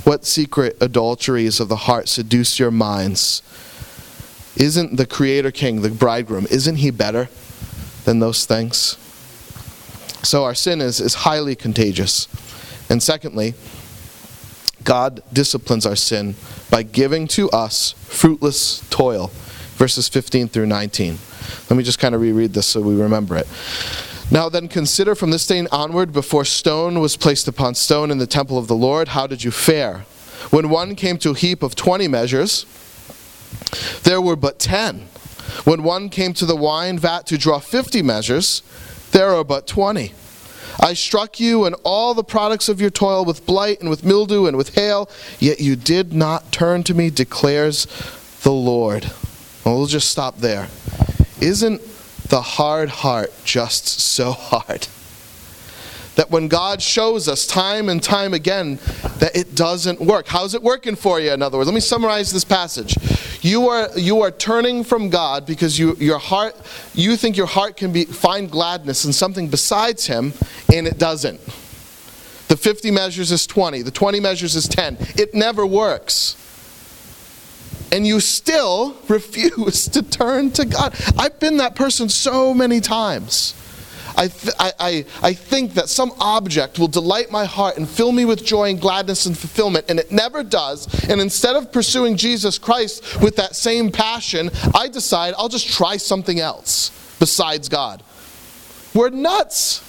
[0.03, 3.41] What secret adulteries of the heart seduce your minds?
[4.55, 7.29] Isn't the Creator King, the bridegroom, isn't he better
[8.03, 8.99] than those things?
[10.25, 12.27] So our sin is, is highly contagious.
[12.89, 13.53] And secondly,
[14.83, 16.35] God disciplines our sin
[16.69, 19.27] by giving to us fruitless toil.
[19.75, 21.17] Verses 15 through 19.
[21.69, 23.47] Let me just kind of reread this so we remember it.
[24.31, 28.25] Now then, consider from this day onward, before stone was placed upon stone in the
[28.25, 29.99] temple of the Lord, how did you fare?
[30.49, 32.65] When one came to a heap of twenty measures,
[34.03, 35.07] there were but ten.
[35.63, 38.63] When one came to the wine vat to draw fifty measures,
[39.15, 40.11] there are but twenty.
[40.77, 44.45] I struck you and all the products of your toil with blight and with mildew
[44.45, 45.09] and with hail,
[45.39, 47.87] yet you did not turn to me, declares
[48.43, 49.05] the Lord.
[49.63, 50.67] Well, we'll just stop there.
[51.39, 51.81] Isn't
[52.27, 54.87] the hard heart just so hard?
[56.15, 58.79] That when God shows us time and time again
[59.19, 60.27] that it doesn't work.
[60.27, 61.67] How's it working for you, in other words?
[61.67, 62.95] Let me summarize this passage.
[63.43, 66.55] You are, you are turning from God because you, your heart,
[66.93, 70.33] you think your heart can be, find gladness in something besides Him,
[70.73, 71.39] and it doesn't.
[72.47, 74.97] The 50 measures is 20, the 20 measures is 10.
[75.15, 76.37] It never works.
[77.91, 80.95] And you still refuse to turn to God.
[81.17, 83.53] I've been that person so many times.
[84.17, 88.11] I, th- I, I, I think that some object will delight my heart and fill
[88.11, 90.87] me with joy and gladness and fulfillment, and it never does.
[91.09, 95.97] And instead of pursuing Jesus Christ with that same passion, I decide I'll just try
[95.97, 98.03] something else besides God.
[98.93, 99.81] We're nuts.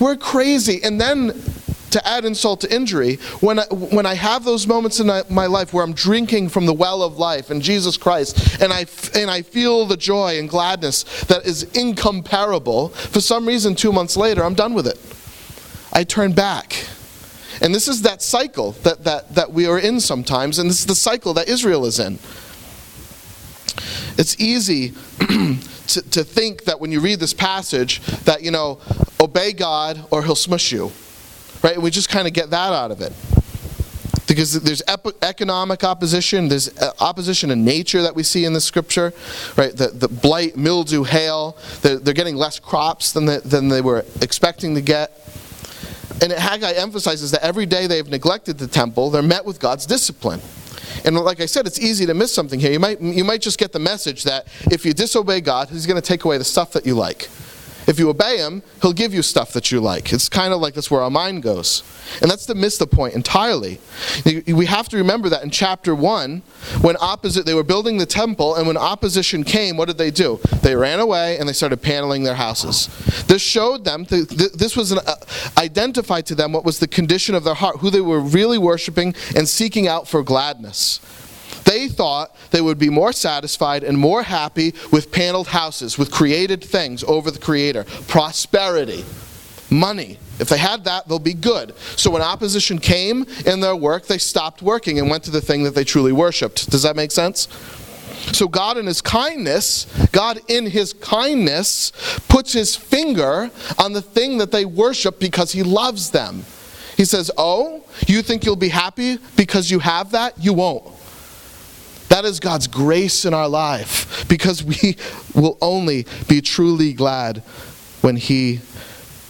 [0.00, 0.82] We're crazy.
[0.82, 1.28] And then
[1.92, 5.72] to add insult to injury, when I, when I have those moments in my life
[5.72, 9.42] where I'm drinking from the well of life in Jesus Christ, and I, and I
[9.42, 14.54] feel the joy and gladness that is incomparable, for some reason, two months later, I'm
[14.54, 14.98] done with it.
[15.92, 16.86] I turn back.
[17.60, 20.86] And this is that cycle that, that, that we are in sometimes, and this is
[20.86, 22.18] the cycle that Israel is in.
[24.18, 28.80] It's easy to, to think that when you read this passage that, you know,
[29.20, 30.90] obey God or he'll smush you.
[31.62, 31.80] Right?
[31.80, 33.12] We just kind of get that out of it.
[34.26, 34.82] Because there's
[35.20, 39.12] economic opposition, there's uh, opposition in nature that we see in the scripture,
[39.56, 39.76] right?
[39.76, 44.06] The, the blight, mildew, hail, they're, they're getting less crops than, the, than they were
[44.22, 45.10] expecting to get.
[46.22, 50.40] And Haggai emphasizes that every day they've neglected the temple, they're met with God's discipline.
[51.04, 52.72] And like I said, it's easy to miss something here.
[52.72, 56.00] You might, you might just get the message that if you disobey God, He's going
[56.00, 57.28] to take away the stuff that you like.
[57.86, 60.12] If you obey him, he'll give you stuff that you like.
[60.12, 61.82] It's kind of like that's where our mind goes.
[62.20, 63.80] And that's to miss the point entirely.
[64.24, 66.42] We have to remember that in chapter 1,
[66.80, 70.40] when opposite they were building the temple and when opposition came, what did they do?
[70.62, 72.88] They ran away and they started paneling their houses.
[73.26, 75.14] This showed them this was an, uh,
[75.58, 79.14] identified to them what was the condition of their heart, who they were really worshiping
[79.36, 81.00] and seeking out for gladness.
[81.64, 86.62] They thought they would be more satisfied and more happy with paneled houses, with created
[86.62, 87.84] things over the Creator.
[88.08, 89.04] Prosperity,
[89.70, 90.18] money.
[90.38, 91.74] If they had that, they'll be good.
[91.96, 95.62] So when opposition came in their work, they stopped working and went to the thing
[95.64, 96.70] that they truly worshiped.
[96.70, 97.48] Does that make sense?
[98.32, 101.92] So God in his kindness, God in his kindness
[102.28, 106.44] puts his finger on the thing that they worship because he loves them.
[106.96, 110.34] He says, "Oh, you think you'll be happy because you have that?
[110.38, 110.84] You won't."
[112.12, 114.98] That is God's grace in our life because we
[115.34, 117.38] will only be truly glad
[118.02, 118.60] when He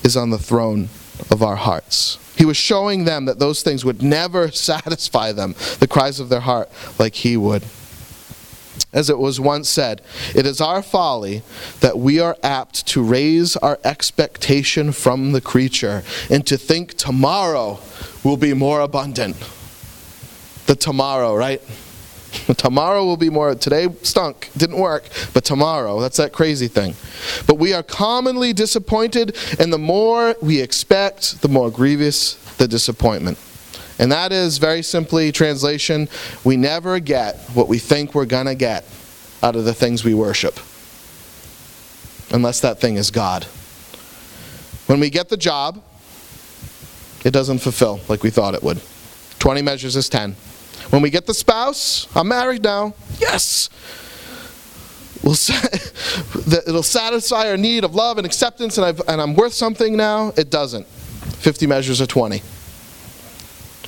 [0.03, 0.89] is on the throne
[1.31, 2.19] of our hearts.
[2.37, 6.41] He was showing them that those things would never satisfy them, the cries of their
[6.41, 7.63] heart, like He would.
[8.93, 10.03] As it was once said,
[10.35, 11.43] it is our folly
[11.83, 17.79] that we are apt to raise our expectation from the creature and to think tomorrow
[18.25, 19.37] will be more abundant.
[20.67, 21.63] The tomorrow, right?
[22.57, 23.55] tomorrow will be more.
[23.55, 25.05] Today stunk, didn't work,
[25.35, 26.95] but tomorrow, that's that crazy thing.
[27.47, 33.39] But we are commonly disappointed, and the more we expect, the more grievous the disappointment.
[33.99, 36.09] And that is very simply translation
[36.45, 38.85] we never get what we think we're going to get
[39.43, 40.59] out of the things we worship.
[42.33, 43.45] Unless that thing is God.
[44.87, 45.83] When we get the job,
[47.25, 48.81] it doesn't fulfill like we thought it would.
[49.39, 50.35] 20 measures is 10.
[50.91, 52.95] When we get the spouse, I'm married now.
[53.19, 53.71] Yes.
[55.23, 55.33] We'll
[56.67, 60.33] it'll satisfy our need of love and acceptance, and, and I'm worth something now.
[60.37, 60.87] It doesn't.
[60.87, 62.43] 50 measures of 20.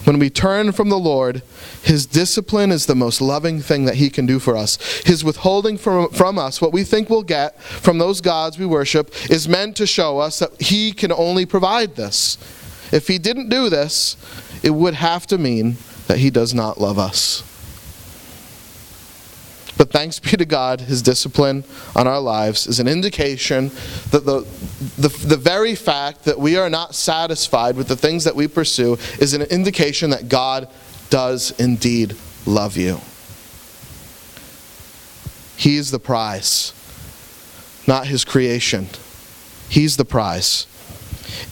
[0.05, 1.43] When we turn from the Lord,
[1.83, 4.77] His discipline is the most loving thing that He can do for us.
[5.05, 9.13] His withholding from, from us what we think we'll get from those gods we worship
[9.31, 12.37] is meant to show us that He can only provide this.
[12.93, 14.17] If He didn't do this,
[14.63, 17.43] it would have to mean that he does not love us.
[19.77, 21.65] But thanks be to God, his discipline
[21.97, 23.71] on our lives is an indication
[24.11, 24.47] that the,
[24.97, 28.95] the, the, very fact that we are not satisfied with the things that we pursue
[29.19, 30.69] is an indication that God
[31.11, 33.01] does indeed love you.
[35.57, 36.73] He's the prize,
[37.87, 38.89] not his creation.
[39.69, 40.67] He's the prize.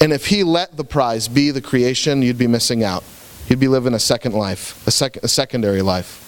[0.00, 3.04] And if he let the prize be the creation, you'd be missing out.
[3.48, 6.20] You'd be living a second life, a, sec- a secondary life.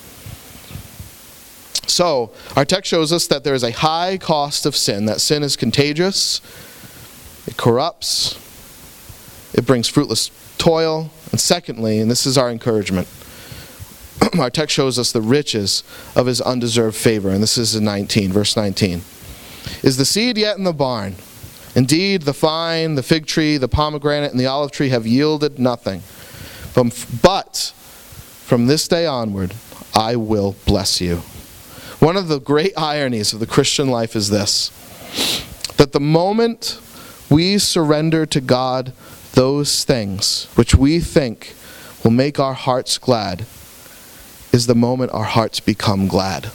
[1.86, 5.42] So, our text shows us that there is a high cost of sin, that sin
[5.42, 6.40] is contagious,
[7.46, 8.38] it corrupts,
[9.54, 13.06] it brings fruitless toil, and secondly, and this is our encouragement,
[14.38, 15.84] our text shows us the riches
[16.16, 19.02] of his undeserved favor, and this is in 19, verse 19.
[19.82, 21.16] Is the seed yet in the barn?
[21.74, 26.02] Indeed, the vine, the fig tree, the pomegranate, and the olive tree have yielded nothing.
[26.74, 27.72] But
[28.44, 29.54] from this day onward,
[29.94, 31.18] I will bless you.
[32.00, 34.70] One of the great ironies of the Christian life is this
[35.76, 36.80] that the moment
[37.30, 38.92] we surrender to God
[39.32, 41.54] those things which we think
[42.04, 43.46] will make our hearts glad
[44.52, 46.50] is the moment our hearts become glad.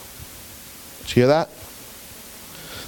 [1.02, 1.50] Did you hear that?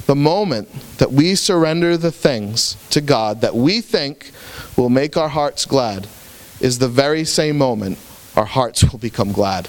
[0.06, 4.32] The moment that we surrender the things to God that we think
[4.78, 6.08] will make our hearts glad
[6.62, 7.98] is the very same moment
[8.36, 9.68] our hearts will become glad.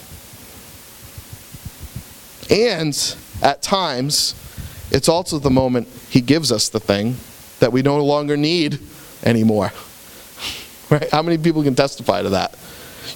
[2.51, 4.35] And at times,
[4.91, 7.17] it's also the moment He gives us the thing
[7.61, 8.79] that we no longer need
[9.25, 9.73] anymore.
[10.91, 11.09] Right?
[11.11, 12.55] How many people can testify to that?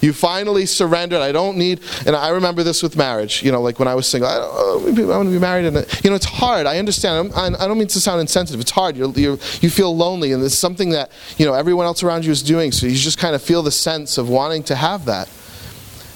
[0.01, 1.21] You finally surrendered.
[1.21, 3.43] I don't need, and I remember this with marriage.
[3.43, 5.65] You know, like when I was single, I, don't, oh, I want to be married,
[5.65, 6.65] and you know, it's hard.
[6.65, 7.33] I understand.
[7.33, 8.61] I don't mean to sound insensitive.
[8.61, 8.95] It's hard.
[8.97, 12.31] You're, you're, you feel lonely, and it's something that you know everyone else around you
[12.31, 12.71] is doing.
[12.71, 15.29] So you just kind of feel the sense of wanting to have that.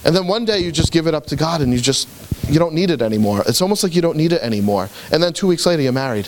[0.04, 2.08] And then one day you just give it up to God, and you just
[2.50, 3.44] you don't need it anymore.
[3.48, 4.90] It's almost like you don't need it anymore.
[5.12, 6.28] And then two weeks later, you're married.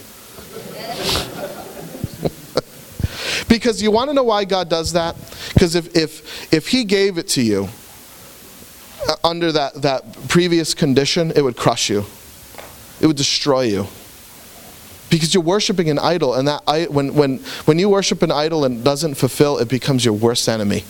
[3.64, 5.16] Because you want to know why God does that?
[5.53, 7.70] Because if, if, if He gave it to you
[9.07, 12.03] uh, under that, that previous condition, it would crush you,
[12.99, 13.88] it would destroy you.
[15.09, 18.84] Because you're worshiping an idol, and that when, when, when you worship an idol and
[18.84, 20.84] doesn't fulfill, it becomes your worst enemy.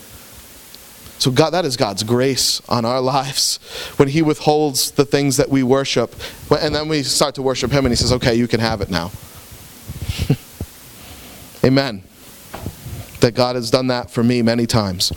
[1.20, 3.58] So God, that is God's grace on our lives
[3.98, 6.12] when He withholds the things that we worship,
[6.50, 8.90] and then we start to worship Him, and He says, "Okay, you can have it
[8.90, 9.12] now."
[11.64, 12.02] Amen.
[13.24, 15.10] That God has done that for me many times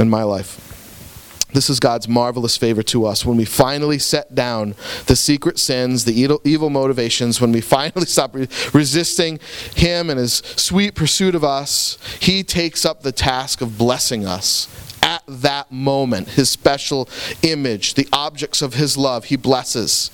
[0.00, 1.46] in my life.
[1.52, 4.74] This is God's marvelous favor to us when we finally set down
[5.06, 8.34] the secret sins, the evil, motivations, when we finally stop
[8.74, 9.38] resisting
[9.76, 14.66] Him and His sweet pursuit of us, He takes up the task of blessing us
[15.00, 16.30] at that moment.
[16.30, 17.08] His special
[17.42, 20.10] image, the objects of His love, He blesses.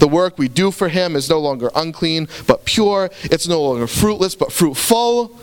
[0.00, 3.10] The work we do for Him is no longer unclean, but pure.
[3.22, 5.38] It's no longer fruitless, but fruitful.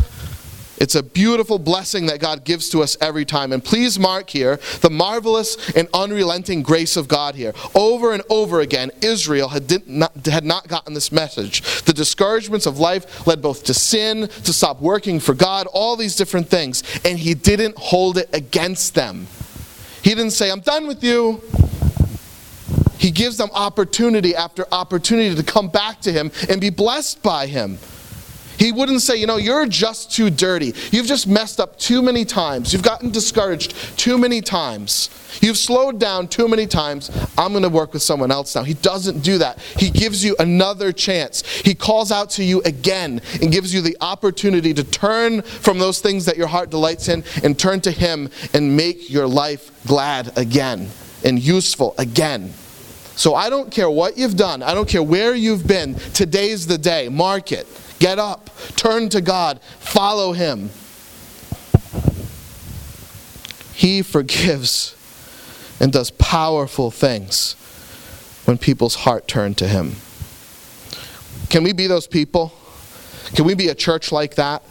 [0.82, 3.54] It's a beautiful blessing that God gives to us every time.
[3.54, 7.54] And please mark here the marvelous and unrelenting grace of God here.
[7.76, 11.84] Over and over again, Israel had, not, had not gotten this message.
[11.84, 16.16] The discouragements of life led both to sin, to stop working for God, all these
[16.16, 16.82] different things.
[17.06, 19.28] And He didn't hold it against them.
[20.02, 21.44] He didn't say, I'm done with you.
[22.98, 27.46] He gives them opportunity after opportunity to come back to Him and be blessed by
[27.46, 27.78] Him.
[28.62, 30.76] He wouldn't say, you know, you're just too dirty.
[30.92, 32.72] You've just messed up too many times.
[32.72, 35.10] You've gotten discouraged too many times.
[35.42, 37.10] You've slowed down too many times.
[37.40, 38.62] I'm going to work with someone else now.
[38.62, 39.58] He doesn't do that.
[39.78, 41.44] He gives you another chance.
[41.62, 46.00] He calls out to you again and gives you the opportunity to turn from those
[46.00, 50.38] things that your heart delights in and turn to Him and make your life glad
[50.38, 50.88] again
[51.26, 52.54] and useful again.
[53.16, 55.96] So I don't care what you've done, I don't care where you've been.
[56.14, 57.10] Today's the day.
[57.10, 57.66] Mark it.
[58.02, 60.72] Get up, turn to God, follow Him.
[63.76, 64.96] He forgives
[65.80, 67.54] and does powerful things
[68.46, 69.98] when people's heart turn to Him.
[71.52, 72.52] Can we be those people?
[73.36, 74.64] Can we be a church like that?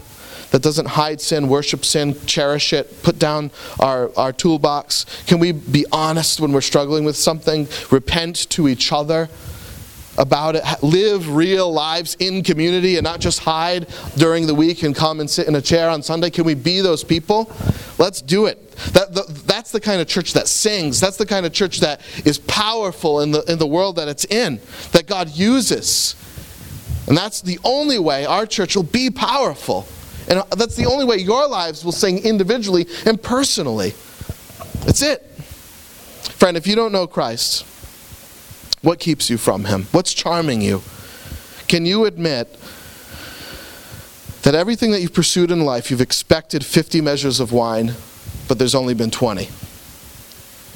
[0.51, 5.07] That doesn't hide sin, worship sin, cherish it, put down our, our toolbox?
[5.29, 7.69] Can we be honest when we're struggling with something?
[7.93, 9.29] Repent to each other?
[10.19, 13.87] About it, live real lives in community and not just hide
[14.17, 16.31] during the week and come and sit in a chair on Sunday?
[16.31, 17.51] Can we be those people?
[17.99, 18.71] Let's do it.
[18.93, 21.01] That, the, that's the kind of church that sings.
[21.01, 24.25] That's the kind of church that is powerful in the, in the world that it's
[24.25, 24.61] in,
[24.93, 26.17] that God uses.
[27.07, 29.87] And that's the only way our church will be powerful.
[30.29, 33.95] And uh, that's the only way your lives will sing individually and personally.
[34.85, 35.23] That's it.
[36.39, 37.67] Friend, if you don't know Christ,
[38.83, 39.87] what keeps you from Him?
[39.93, 40.83] What's charming you?
[41.69, 42.59] Can you admit
[44.43, 47.95] that everything that you've pursued in life, you've expected 50 measures of wine,
[48.49, 49.49] but there's only been 20?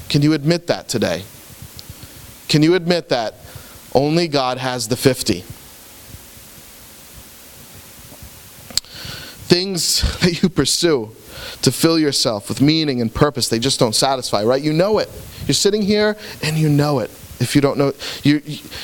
[0.07, 1.23] Can you admit that today?
[2.47, 3.35] Can you admit that
[3.93, 5.41] only God has the 50?
[9.47, 11.11] Things that you pursue
[11.63, 14.61] to fill yourself with meaning and purpose, they just don't satisfy, right?
[14.61, 15.09] You know it.
[15.47, 17.11] You're sitting here and you know it.
[17.39, 18.41] If you don't know, you,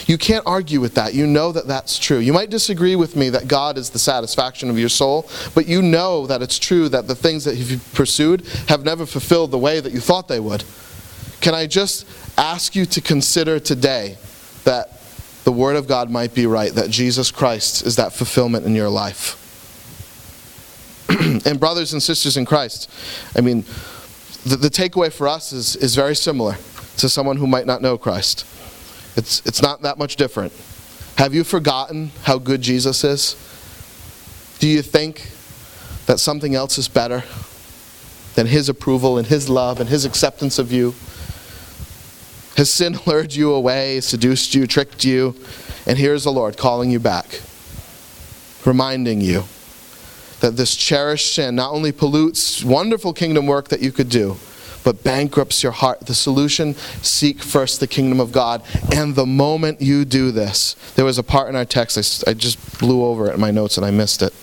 [0.07, 1.13] you can't argue with that.
[1.13, 2.17] You know that that's true.
[2.17, 5.81] You might disagree with me that God is the satisfaction of your soul, but you
[5.81, 9.79] know that it's true that the things that you've pursued have never fulfilled the way
[9.79, 10.65] that you thought they would.
[11.39, 12.05] Can I just
[12.37, 14.17] ask you to consider today
[14.65, 15.01] that
[15.43, 18.89] the Word of God might be right, that Jesus Christ is that fulfillment in your
[18.89, 19.37] life?
[21.45, 22.89] and, brothers and sisters in Christ,
[23.35, 23.65] I mean,
[24.45, 26.57] the, the takeaway for us is, is very similar
[26.97, 28.45] to someone who might not know Christ.
[29.15, 30.53] It's, it's not that much different.
[31.17, 33.35] Have you forgotten how good Jesus is?
[34.59, 35.31] Do you think
[36.05, 37.23] that something else is better
[38.35, 40.95] than His approval and His love and His acceptance of you?
[42.57, 45.35] Has sin lured you away, seduced you, tricked you?
[45.85, 47.41] And here's the Lord calling you back,
[48.65, 49.43] reminding you
[50.41, 54.37] that this cherished sin not only pollutes wonderful kingdom work that you could do,
[54.83, 56.01] but bankrupts your heart.
[56.01, 58.63] The solution seek first the kingdom of God.
[58.93, 62.33] And the moment you do this, there was a part in our text, I, I
[62.33, 64.33] just blew over it in my notes and I missed it.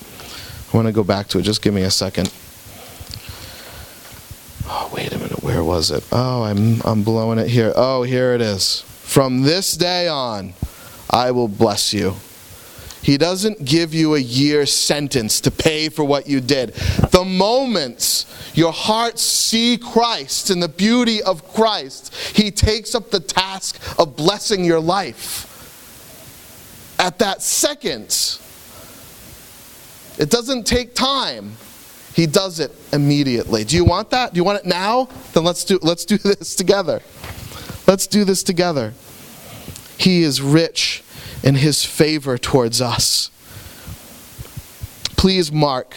[0.73, 1.43] I want to go back to it.
[1.43, 2.33] Just give me a second.
[4.67, 5.43] Oh, wait a minute.
[5.43, 6.05] Where was it?
[6.13, 7.73] Oh, I'm, I'm blowing it here.
[7.75, 8.83] Oh, here it is.
[9.03, 10.53] From this day on,
[11.09, 12.17] I will bless you.
[13.03, 16.75] He doesn't give you a year sentence to pay for what you did.
[17.11, 23.21] The moment your hearts see Christ and the beauty of Christ, He takes up the
[23.21, 25.47] task of blessing your life.
[26.99, 28.39] At that second,
[30.19, 31.53] it doesn't take time.
[32.15, 33.63] He does it immediately.
[33.63, 34.35] Do you want that?
[34.35, 35.09] Do you want it now?
[35.33, 37.01] Then let's do, let's do this together.
[37.87, 38.93] Let's do this together.
[39.99, 41.05] He is rich
[41.43, 43.31] in his favor towards us.
[45.17, 45.97] Please mark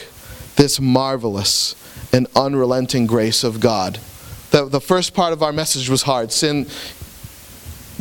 [0.56, 1.76] this marvelous
[2.14, 4.00] and unrelenting grace of God.
[4.52, 6.32] The, the first part of our message was hard.
[6.32, 6.68] Sin,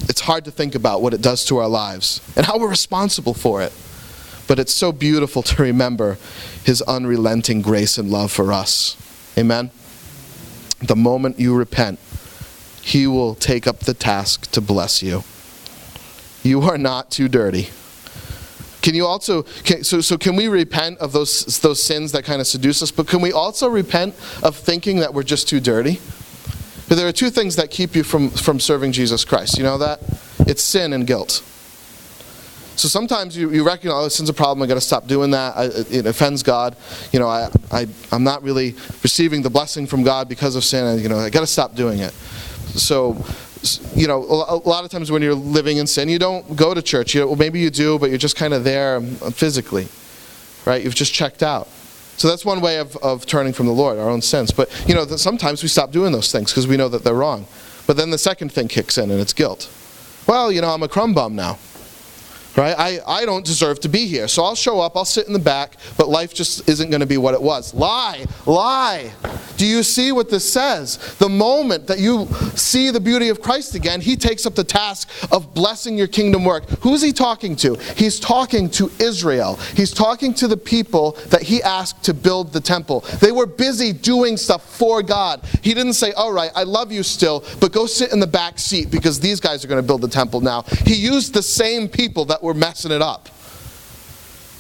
[0.09, 3.35] it's hard to think about what it does to our lives and how we're responsible
[3.35, 3.73] for it.
[4.49, 6.19] But it's so beautiful to remember
[6.65, 8.97] his unrelenting grace and love for us.
[9.39, 9.71] Amen?
[10.83, 12.01] The moment you repent,
[12.83, 15.23] he will take up the task to bless you.
[16.43, 17.71] You are not too dirty.
[18.83, 22.41] Can you also can, so so can we repent of those those sins that kind
[22.41, 26.01] of seduce us, but can we also repent of thinking that we're just too dirty?
[26.89, 29.59] But there are two things that keep you from from serving Jesus Christ.
[29.59, 30.01] You know that?
[30.41, 31.43] It's sin and guilt.
[32.81, 35.55] So sometimes you, you recognize, oh, sin's a problem, I've got to stop doing that.
[35.55, 36.77] I, it offends God.
[37.13, 40.99] You know, I, I, I'm not really receiving the blessing from God because of sin.
[40.99, 42.13] You know, i got to stop doing it.
[42.13, 43.23] So
[43.95, 46.81] you know, a lot of times when you're living in sin, you don't go to
[46.81, 47.15] church.
[47.15, 49.89] You, well, maybe you do, but you're just kind of there um, physically,
[50.65, 50.83] right?
[50.83, 51.69] You've just checked out.
[52.17, 54.51] So that's one way of, of turning from the Lord, our own sins.
[54.51, 57.47] But, you know, sometimes we stop doing those things because we know that they're wrong.
[57.87, 59.71] But then the second thing kicks in, and it's guilt.
[60.27, 61.59] Well, you know, I'm a crumb bum now.
[62.57, 62.75] Right?
[62.79, 64.29] I, I don't deserve to be here.
[64.29, 67.07] So I'll show up, I'll sit in the back, but life just isn't going to
[67.07, 67.73] be what it was.
[67.75, 69.13] Lie, lie.
[69.61, 70.97] Do you see what this says?
[71.19, 75.11] The moment that you see the beauty of Christ again, he takes up the task
[75.31, 76.67] of blessing your kingdom work.
[76.81, 77.75] Who's he talking to?
[77.95, 79.57] He's talking to Israel.
[79.77, 83.01] He's talking to the people that he asked to build the temple.
[83.21, 85.45] They were busy doing stuff for God.
[85.61, 88.59] He didn't say, All right, I love you still, but go sit in the back
[88.59, 90.63] seat because these guys are going to build the temple now.
[90.87, 93.29] He used the same people that we're messing it up.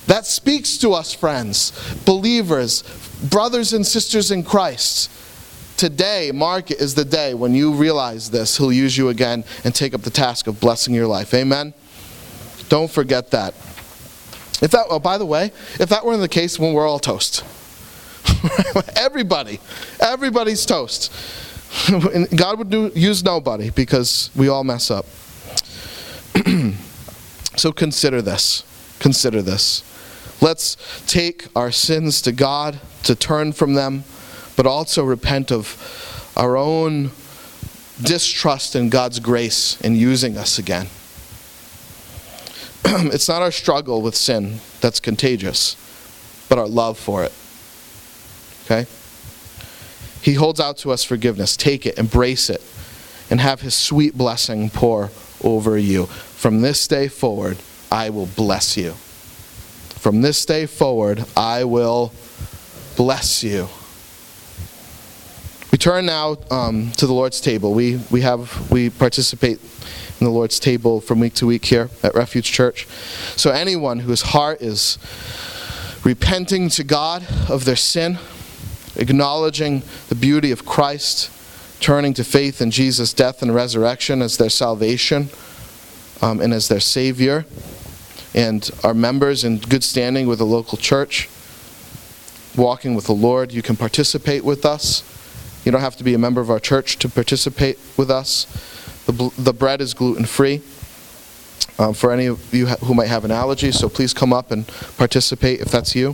[0.07, 1.73] That speaks to us, friends,
[2.05, 2.83] believers,
[3.31, 5.11] brothers and sisters in Christ.
[5.77, 8.59] Today, Mark is the day when you realize this.
[8.59, 11.33] He'll use you again and take up the task of blessing your life.
[11.33, 11.73] Amen?
[12.69, 13.55] Don't forget that.
[14.63, 17.45] If that, oh, by the way, if that weren't the case, when we're all toast.
[18.97, 19.61] Everybody,
[20.01, 21.13] everybody's toast.
[22.37, 25.07] God would do, use nobody because we all mess up.
[27.61, 28.65] So consider this.
[29.01, 29.85] Consider this.
[30.41, 34.05] Let's take our sins to God to turn from them,
[34.57, 37.11] but also repent of our own
[38.03, 40.87] distrust in God's grace in using us again.
[43.13, 45.77] it's not our struggle with sin that's contagious,
[46.49, 47.33] but our love for it.
[48.65, 48.89] Okay?
[50.23, 51.59] He holds out to us forgiveness.
[51.59, 52.65] Take it, embrace it,
[53.29, 55.11] and have His sweet blessing pour
[55.45, 56.09] over you.
[56.41, 57.59] From this day forward,
[57.93, 58.93] I will bless you.
[60.01, 62.15] From this day forward, I will
[62.97, 63.69] bless you.
[65.71, 67.75] We turn now um, to the Lord's table.
[67.75, 69.61] We, we, have, we participate
[70.19, 72.89] in the Lord's table from week to week here at Refuge Church.
[73.37, 74.97] So, anyone whose heart is
[76.05, 78.19] repenting to God of their sin,
[78.97, 81.31] acknowledging the beauty of Christ,
[81.81, 85.29] turning to faith in Jesus' death and resurrection as their salvation,
[86.23, 87.45] um, and as their Savior,
[88.35, 91.29] and are members in good standing with the local church,
[92.57, 95.03] walking with the Lord, you can participate with us.
[95.65, 98.47] You don't have to be a member of our church to participate with us.
[99.07, 100.63] The, the bread is gluten free.
[101.79, 104.67] Um, for any of you who might have an allergy, so please come up and
[104.99, 106.13] participate if that's you.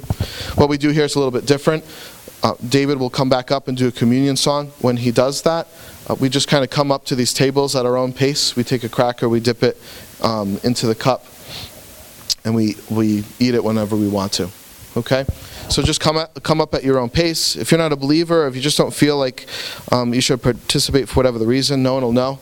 [0.54, 1.82] What we do here is a little bit different.
[2.42, 5.66] Uh, David will come back up and do a communion song when he does that.
[6.08, 8.54] Uh, we just kind of come up to these tables at our own pace.
[8.56, 9.76] We take a cracker, we dip it
[10.22, 11.24] um, into the cup,
[12.44, 14.48] and we, we eat it whenever we want to.
[14.96, 15.24] Okay?
[15.68, 17.56] So just come, at, come up at your own pace.
[17.56, 19.46] If you're not a believer, if you just don't feel like
[19.90, 22.38] um, you should participate for whatever the reason, no one will know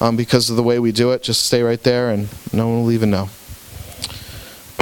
[0.00, 1.22] um, because of the way we do it.
[1.22, 3.30] Just stay right there and no one will even know.